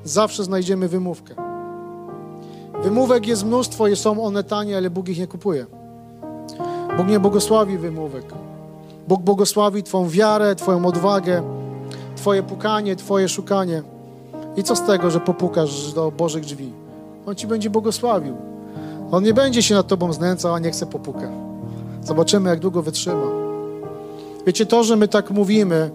zawsze 0.04 0.44
znajdziemy 0.44 0.88
wymówkę. 0.88 1.36
Wymówek 2.84 3.28
jest 3.28 3.46
mnóstwo 3.46 3.88
i 3.88 3.96
są 3.96 4.24
one 4.24 4.44
tanie, 4.44 4.78
ale 4.78 4.90
Bóg 4.90 5.10
ich 5.10 5.20
nie 5.20 5.28
kupuje. 5.28 5.66
Bóg 6.98 7.08
nie 7.08 7.20
błogosławi 7.20 7.78
wymówek. 7.78 8.26
Bóg 9.08 9.22
błogosławi 9.22 9.84
Twoją 9.84 10.10
wiarę, 10.10 10.56
Twoją 10.56 10.86
odwagę, 10.86 11.44
Twoje 12.16 12.44
pukanie, 12.44 12.96
Twoje 12.96 13.30
szukanie. 13.30 13.84
I 14.56 14.64
co 14.64 14.76
z 14.76 14.86
tego, 14.86 15.12
że 15.12 15.20
popukasz 15.20 15.94
do 15.94 16.12
Bożych 16.12 16.44
drzwi? 16.44 16.72
On 17.26 17.36
Ci 17.36 17.48
będzie 17.48 17.70
błogosławił. 17.70 18.55
On 19.12 19.24
nie 19.24 19.34
będzie 19.34 19.64
się 19.64 19.76
nad 19.76 19.88
Tobą 19.88 20.14
znęcał, 20.14 20.54
a 20.54 20.60
nie 20.60 20.72
chce 20.72 20.86
popuka. 20.86 21.30
Zobaczymy, 22.04 22.50
jak 22.50 22.60
długo 22.60 22.82
wytrzyma. 22.82 23.28
Wiecie, 24.48 24.66
to, 24.66 24.84
że 24.84 24.96
my 24.96 25.08
tak 25.08 25.32
mówimy, 25.32 25.92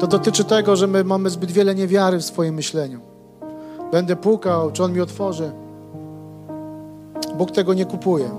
to 0.00 0.06
dotyczy 0.06 0.44
tego, 0.44 0.76
że 0.76 0.86
my 0.86 1.04
mamy 1.04 1.30
zbyt 1.30 1.50
wiele 1.50 1.74
niewiary 1.74 2.18
w 2.18 2.24
swoim 2.24 2.54
myśleniu. 2.54 3.00
Będę 3.92 4.16
pukał, 4.16 4.72
czy 4.72 4.84
On 4.84 4.92
mi 4.92 5.00
otworzy. 5.00 5.52
Bóg 7.38 7.50
tego 7.50 7.74
nie 7.74 7.84
kupuje. 7.86 8.30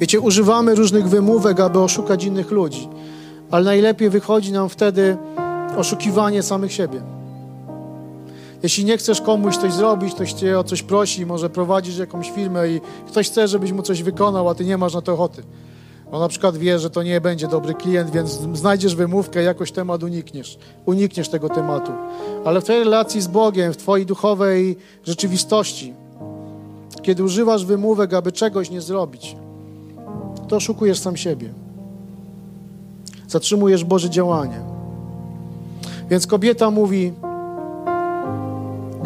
Wiecie, 0.00 0.20
używamy 0.20 0.74
różnych 0.74 1.08
wymówek, 1.08 1.60
aby 1.60 1.78
oszukać 1.78 2.24
innych 2.24 2.50
ludzi, 2.50 2.88
ale 3.50 3.64
najlepiej 3.64 4.10
wychodzi 4.10 4.52
nam 4.52 4.68
wtedy 4.68 5.16
oszukiwanie 5.76 6.42
samych 6.42 6.72
siebie. 6.72 7.17
Jeśli 8.62 8.84
nie 8.84 8.98
chcesz 8.98 9.20
komuś 9.20 9.56
coś 9.56 9.72
zrobić, 9.72 10.14
ktoś 10.14 10.32
cię 10.32 10.58
o 10.58 10.64
coś 10.64 10.82
prosi, 10.82 11.26
może 11.26 11.50
prowadzisz 11.50 11.98
jakąś 11.98 12.30
firmę 12.30 12.68
i 12.68 12.80
ktoś 13.06 13.30
chce, 13.30 13.48
żebyś 13.48 13.72
mu 13.72 13.82
coś 13.82 14.02
wykonał, 14.02 14.48
a 14.48 14.54
ty 14.54 14.64
nie 14.64 14.78
masz 14.78 14.94
na 14.94 15.02
to 15.02 15.12
ochoty. 15.12 15.42
On 16.12 16.20
na 16.20 16.28
przykład 16.28 16.56
wie, 16.56 16.78
że 16.78 16.90
to 16.90 17.02
nie 17.02 17.20
będzie 17.20 17.48
dobry 17.48 17.74
klient, 17.74 18.10
więc 18.10 18.30
znajdziesz 18.54 18.94
wymówkę, 18.94 19.42
jakoś 19.42 19.72
temat 19.72 20.02
unikniesz. 20.02 20.58
Unikniesz 20.86 21.28
tego 21.28 21.48
tematu. 21.48 21.92
Ale 22.44 22.60
w 22.60 22.64
twojej 22.64 22.84
relacji 22.84 23.20
z 23.20 23.26
Bogiem, 23.26 23.72
w 23.72 23.76
twojej 23.76 24.06
duchowej 24.06 24.76
rzeczywistości, 25.04 25.94
kiedy 27.02 27.24
używasz 27.24 27.64
wymówek, 27.64 28.14
aby 28.14 28.32
czegoś 28.32 28.70
nie 28.70 28.80
zrobić, 28.80 29.36
to 30.48 30.56
oszukujesz 30.56 30.98
sam 30.98 31.16
siebie. 31.16 31.48
Zatrzymujesz 33.28 33.84
Boże 33.84 34.10
działanie. 34.10 34.60
Więc 36.10 36.26
kobieta 36.26 36.70
mówi: 36.70 37.12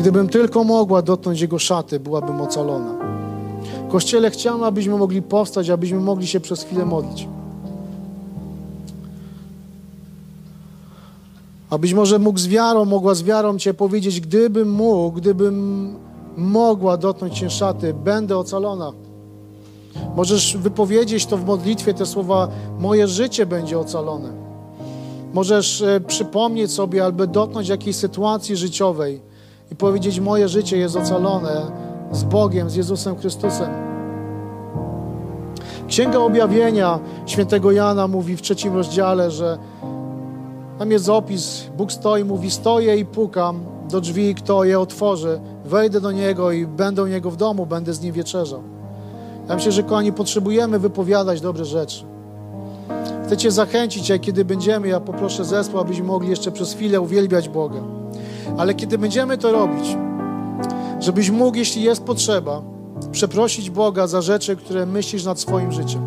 Gdybym 0.03 0.29
tylko 0.29 0.65
mogła 0.65 1.03
dotknąć 1.03 1.41
Jego 1.41 1.59
szaty, 1.59 2.01
byłabym 2.01 2.41
ocalona. 2.41 2.95
Kościele 3.91 4.31
chciałam, 4.31 4.65
abyśmy 4.65 4.97
mogli 4.97 5.23
powstać, 5.23 5.71
abyśmy 5.71 6.01
mogli 6.01 6.27
się 6.27 6.41
przez 6.41 6.63
chwilę 6.63 6.85
modlić. 6.85 7.29
Abyś 11.71 11.95
może 11.95 12.19
mógł 12.19 12.39
z 12.39 12.47
wiarą, 12.47 12.85
mogła 12.85 13.15
z 13.15 13.23
wiarą 13.23 13.59
Cię 13.59 13.75
powiedzieć, 13.75 14.21
gdybym 14.21 14.71
mógł, 14.71 15.17
gdybym 15.17 15.97
mogła 16.37 16.97
dotknąć 16.97 17.39
się 17.39 17.51
szaty, 17.51 17.95
będę 17.95 18.39
ocalona. 18.39 18.93
Możesz 20.17 20.57
wypowiedzieć 20.57 21.27
to 21.27 21.37
w 21.37 21.45
modlitwie, 21.45 21.95
te 21.95 22.07
słowa: 22.07 22.49
Moje 22.79 23.09
życie 23.09 23.47
będzie 23.47 23.79
ocalone. 23.79 24.33
Możesz 25.35 25.83
e, 25.83 26.01
przypomnieć 26.01 26.73
sobie 26.73 27.05
albo 27.05 27.27
dotknąć 27.27 27.69
jakiejś 27.69 27.97
sytuacji 27.97 28.57
życiowej 28.57 29.32
i 29.73 29.75
powiedzieć: 29.75 30.21
Moje 30.21 30.49
życie 30.49 30.79
jest 30.79 30.97
ocalone 30.97 31.63
z 32.11 32.25
Bogiem, 32.25 32.71
z 32.71 32.75
Jezusem 32.75 33.17
Chrystusem. 33.17 33.71
Księga 35.89 36.19
Objawienia 36.19 36.99
świętego 37.27 37.73
Jana 37.73 38.09
mówi 38.09 38.37
w 38.37 38.43
trzecim 38.43 38.75
rozdziale, 38.75 39.31
że 39.31 39.59
tam 40.79 40.91
jest 40.91 41.09
opis, 41.09 41.67
Bóg 41.77 41.93
stoi, 41.93 42.25
mówi, 42.25 42.51
stoję 42.51 42.97
i 42.97 43.05
pukam 43.05 43.61
do 43.91 44.01
drzwi, 44.01 44.35
kto 44.35 44.65
je 44.65 44.81
otworzy, 44.81 45.41
wejdę 45.65 46.01
do 46.01 46.13
Niego 46.13 46.53
i 46.53 46.67
będę 46.67 47.03
u 47.03 47.07
Niego 47.07 47.31
w 47.31 47.37
domu, 47.37 47.67
będę 47.67 47.95
z 47.95 48.01
Nim 48.01 48.13
wieczerzał. 48.13 48.63
Ja 49.49 49.55
myślę, 49.55 49.73
że 49.73 49.83
kochani, 49.83 50.13
potrzebujemy 50.13 50.79
wypowiadać 50.79 51.41
dobre 51.41 51.65
rzeczy. 51.65 52.05
Chcę 53.27 53.37
Cię 53.37 53.51
zachęcić, 53.51 54.11
a 54.11 54.19
kiedy 54.19 54.45
będziemy, 54.45 54.89
ja 54.89 55.01
poproszę 55.01 55.45
zespół, 55.45 55.81
abyśmy 55.81 56.05
mogli 56.05 56.31
jeszcze 56.31 56.53
przez 56.53 56.75
chwilę 56.75 57.01
uwielbiać 57.01 57.49
Boga. 57.49 58.02
Ale 58.59 58.75
kiedy 58.75 58.99
będziemy 58.99 59.39
to 59.39 59.53
robić, 59.53 59.97
żebyś 61.01 61.31
mógł, 61.31 61.57
jeśli 61.57 61.83
jest 61.83 62.03
potrzeba, 62.03 62.63
przeprosić 63.13 63.71
Boga 63.71 64.07
za 64.07 64.23
rzeczy, 64.23 64.57
które 64.57 64.87
myślisz 64.87 65.25
nad 65.25 65.41
swoim 65.41 65.73
życiem. 65.73 66.03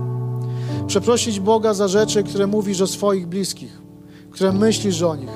Przeprosić 0.87 1.39
Boga 1.39 1.73
za 1.73 1.87
rzeczy, 1.87 2.23
które 2.23 2.47
mówisz 2.47 2.81
o 2.81 2.87
swoich 2.87 3.27
bliskich, 3.27 3.81
które 4.31 4.51
myślisz 4.51 5.01
o 5.01 5.15
nich. 5.15 5.29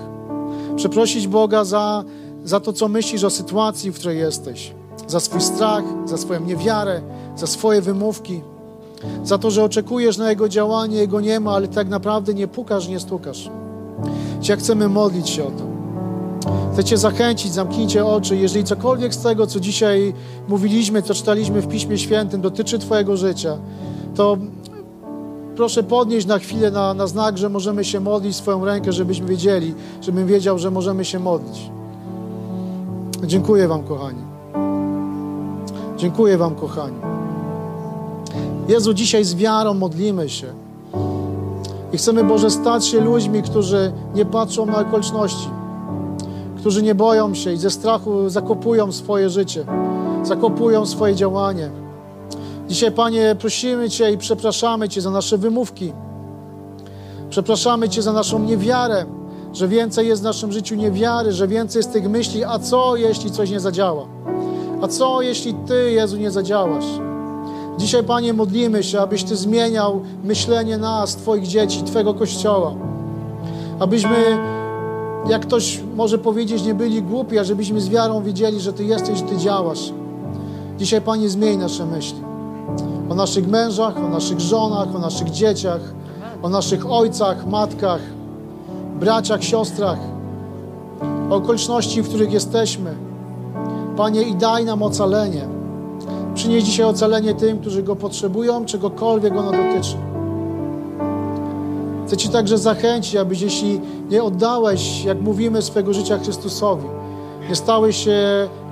Przeprosić 0.76 1.28
Boga 1.28 1.64
za, 1.64 2.04
za 2.44 2.60
to, 2.60 2.74
co 2.74 2.88
myślisz 2.88 3.24
o 3.24 3.30
sytuacji, 3.30 3.92
w 3.92 3.96
której 3.96 4.18
jesteś. 4.18 4.74
Za 5.08 5.20
swój 5.20 5.42
strach, 5.42 5.84
za 6.06 6.18
swoją 6.18 6.40
niewiarę, 6.46 7.02
za 7.36 7.48
swoje 7.48 7.82
wymówki, 7.82 8.42
za 9.24 9.38
to, 9.38 9.52
że 9.52 9.64
oczekujesz 9.64 10.18
na 10.18 10.30
Jego 10.30 10.50
działanie, 10.50 10.98
Jego 10.98 11.22
nie 11.22 11.40
ma, 11.40 11.52
ale 11.52 11.68
tak 11.68 11.90
naprawdę 11.90 12.34
nie 12.34 12.48
pukasz, 12.48 12.88
nie 12.88 13.00
stukasz. 13.00 13.50
Dzisiaj 14.40 14.58
chcemy 14.58 14.90
modlić 14.90 15.30
się 15.30 15.44
o 15.44 15.52
to. 15.52 15.79
Chcę 16.74 16.84
Cię 16.84 16.98
zachęcić, 16.98 17.54
zamknijcie 17.54 18.06
oczy. 18.06 18.38
Jeżeli 18.38 18.64
cokolwiek 18.64 19.14
z 19.14 19.18
tego, 19.18 19.48
co 19.48 19.60
dzisiaj 19.60 20.14
mówiliśmy, 20.48 21.02
co 21.02 21.14
czytaliśmy 21.14 21.62
w 21.62 21.68
Piśmie 21.68 21.98
Świętym, 21.98 22.42
dotyczy 22.42 22.80
Twojego 22.80 23.18
życia, 23.18 23.58
to 24.16 24.38
proszę 25.56 25.84
podnieść 25.84 26.28
na 26.28 26.40
chwilę 26.40 26.72
na, 26.72 26.94
na 26.94 27.08
znak, 27.08 27.38
że 27.38 27.50
możemy 27.50 27.84
się 27.84 28.00
modlić 28.00 28.36
swoją 28.36 28.66
rękę, 28.66 28.92
żebyśmy 28.92 29.28
wiedzieli, 29.28 29.74
żebym 30.02 30.28
wiedział, 30.28 30.60
że 30.60 30.72
możemy 30.72 31.06
się 31.06 31.20
modlić. 31.20 31.72
Dziękuję 33.24 33.68
Wam, 33.68 33.84
kochani. 33.84 34.22
Dziękuję 35.98 36.38
Wam, 36.38 36.56
kochani. 36.56 36.96
Jezu, 38.68 38.94
dzisiaj 38.94 39.24
z 39.24 39.36
wiarą 39.36 39.74
modlimy 39.74 40.30
się. 40.30 40.48
I 41.94 41.98
chcemy, 41.98 42.24
Boże, 42.24 42.50
stać 42.50 42.86
się 42.86 43.02
ludźmi, 43.02 43.44
którzy 43.44 43.92
nie 44.16 44.26
patrzą 44.26 44.66
na 44.66 44.80
okoliczności, 44.80 45.50
którzy 46.60 46.84
nie 46.84 46.96
boją 46.96 47.34
się 47.34 47.54
i 47.54 47.58
ze 47.58 47.70
strachu 47.70 48.30
zakopują 48.30 48.92
swoje 48.92 49.30
życie, 49.30 49.66
zakopują 50.24 50.86
swoje 50.86 51.16
działanie. 51.16 51.70
Dzisiaj, 52.68 52.92
Panie, 52.92 53.36
prosimy 53.40 53.90
Cię 53.90 54.12
i 54.12 54.18
przepraszamy 54.18 54.90
Cię 54.90 55.02
za 55.02 55.12
nasze 55.12 55.38
wymówki. 55.38 55.94
Przepraszamy 57.30 57.90
Cię 57.90 58.02
za 58.02 58.14
naszą 58.14 58.40
niewiarę, 58.40 59.06
że 59.54 59.68
więcej 59.68 60.08
jest 60.08 60.22
w 60.22 60.26
naszym 60.26 60.52
życiu 60.52 60.76
niewiary, 60.76 61.32
że 61.32 61.48
więcej 61.48 61.80
jest 61.80 61.94
tych 61.94 62.10
myśli, 62.10 62.44
a 62.44 62.60
co 62.60 62.96
jeśli 62.96 63.32
coś 63.32 63.52
nie 63.52 63.60
zadziała? 63.60 64.08
A 64.82 64.88
co 64.88 65.22
jeśli 65.22 65.54
Ty, 65.54 65.92
Jezu, 65.92 66.18
nie 66.18 66.32
zadziałasz? 66.32 66.86
Dzisiaj, 67.78 68.04
Panie, 68.04 68.34
modlimy 68.34 68.84
się, 68.84 69.00
abyś 69.00 69.24
Ty 69.24 69.36
zmieniał 69.36 70.02
myślenie 70.24 70.78
nas, 70.78 71.16
Twoich 71.16 71.48
dzieci, 71.48 71.84
Twojego 71.84 72.14
Kościoła. 72.14 72.74
Abyśmy, 73.80 74.38
jak 75.28 75.42
ktoś 75.42 75.82
może 75.96 76.18
powiedzieć, 76.18 76.64
nie 76.64 76.74
byli 76.74 77.02
głupi, 77.02 77.40
a 77.40 77.44
żebyśmy 77.44 77.82
z 77.82 77.90
wiarą 77.90 78.24
wiedzieli, 78.24 78.60
że 78.60 78.74
Ty 78.74 78.84
jesteś, 78.84 79.22
Ty 79.22 79.38
działasz. 79.38 79.94
Dzisiaj, 80.78 81.02
Panie, 81.02 81.30
zmień 81.30 81.60
nasze 81.60 81.86
myśli. 81.86 82.20
O 83.10 83.16
naszych 83.16 83.48
mężach, 83.48 83.98
o 83.98 84.10
naszych 84.10 84.40
żonach, 84.40 84.96
o 84.96 85.00
naszych 85.00 85.30
dzieciach, 85.30 85.82
o 86.42 86.50
naszych 86.50 86.92
ojcach, 86.92 87.48
matkach, 87.48 88.02
braciach, 89.00 89.44
siostrach, 89.44 89.98
o 91.30 91.36
okoliczności, 91.36 92.02
w 92.02 92.08
których 92.10 92.32
jesteśmy. 92.32 92.94
Panie, 93.98 94.22
i 94.22 94.36
daj 94.36 94.66
nam 94.66 94.84
ocalenie. 94.84 95.48
Przynieś 96.36 96.64
dzisiaj 96.64 96.86
ocalenie 96.86 97.34
tym, 97.34 97.60
którzy 97.60 97.84
go 97.84 97.96
potrzebują, 97.96 98.66
czegokolwiek 98.66 99.34
ono 99.36 99.52
dotyczy. 99.52 100.09
Chcę 102.10 102.18
Ci 102.18 102.30
także 102.30 102.58
zachęcić, 102.58 103.16
abyś 103.16 103.42
jeśli 103.42 103.82
nie 104.10 104.24
oddałeś, 104.24 105.04
jak 105.04 105.22
mówimy, 105.22 105.62
swego 105.62 105.94
życia 105.94 106.18
Chrystusowi, 106.18 106.86
nie 107.50 107.56
stałeś 107.56 108.06
się 108.06 108.18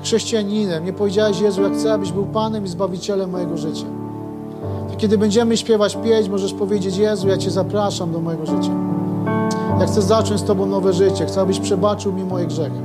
chrześcijaninem, 0.03 0.85
nie 0.85 0.93
powiedziałeś 0.93 1.39
Jezu, 1.39 1.61
jak 1.61 1.73
chcę, 1.73 1.93
abyś 1.93 2.11
był 2.11 2.25
Panem 2.25 2.65
i 2.65 2.67
Zbawicielem 2.67 3.29
mojego 3.29 3.57
życia. 3.57 3.85
To 4.91 4.97
kiedy 4.97 5.17
będziemy 5.17 5.57
śpiewać 5.57 5.97
pieśń, 6.03 6.29
możesz 6.29 6.53
powiedzieć 6.53 6.97
Jezu, 6.97 7.27
ja 7.27 7.37
Cię 7.37 7.51
zapraszam 7.51 8.11
do 8.11 8.19
mojego 8.19 8.45
życia. 8.45 8.71
Ja 9.79 9.85
chcę 9.85 10.01
zacząć 10.01 10.39
z 10.39 10.43
Tobą 10.43 10.65
nowe 10.65 10.93
życie, 10.93 11.25
chcę, 11.25 11.41
abyś 11.41 11.59
przebaczył 11.59 12.13
mi 12.13 12.23
moje 12.23 12.45
grzechy. 12.45 12.81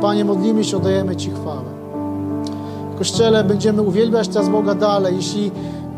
Panie, 0.00 0.24
modlimy 0.24 0.64
się, 0.64 0.76
oddajemy 0.76 1.16
Ci 1.16 1.30
chwałę. 1.30 1.70
W 2.94 2.98
Kościele 2.98 3.44
będziemy 3.44 3.82
uwielbiać 3.82 4.28
teraz 4.28 4.48
Boga 4.48 4.74
dalej. 4.74 5.16
Jeśli 5.16 5.50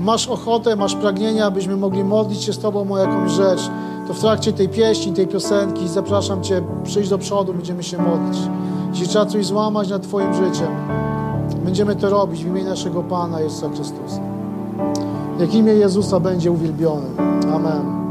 masz 0.05 0.29
ochotę, 0.29 0.77
masz 0.77 0.95
pragnienie, 0.95 1.45
abyśmy 1.45 1.77
mogli 1.77 2.05
modlić 2.05 2.43
się 2.43 2.53
z 2.53 2.59
Tobą 2.59 2.93
o 2.93 2.99
jakąś 2.99 3.33
rzecz, 3.33 3.71
to 4.09 4.15
w 4.15 4.21
trakcie 4.21 4.53
tej 4.53 4.69
pieśni, 4.69 5.13
tej 5.13 5.27
piosenki 5.27 5.89
zapraszam 5.89 6.43
Cię, 6.43 6.63
przyjść 6.85 7.11
do 7.11 7.19
przodu, 7.19 7.55
będziemy 7.55 7.83
się 7.83 7.99
modlić. 7.99 8.43
Jeśli 8.91 9.09
trzeba 9.09 9.27
coś 9.27 9.47
złamać 9.47 9.91
nad 9.91 10.03
Twoim 10.03 10.35
życiem, 10.35 10.69
będziemy 11.65 11.97
to 11.97 12.11
robić 12.11 12.45
w 12.45 12.49
imieniu 12.49 12.69
naszego 12.69 13.03
Pana 13.03 13.41
Jezusa 13.41 13.69
Chrystusa. 13.69 14.21
Niech 15.41 15.55
imię 15.55 15.73
Jezusa 15.73 16.21
będzie 16.21 16.51
uwielbione. 16.51 17.07
Amen. 17.55 18.04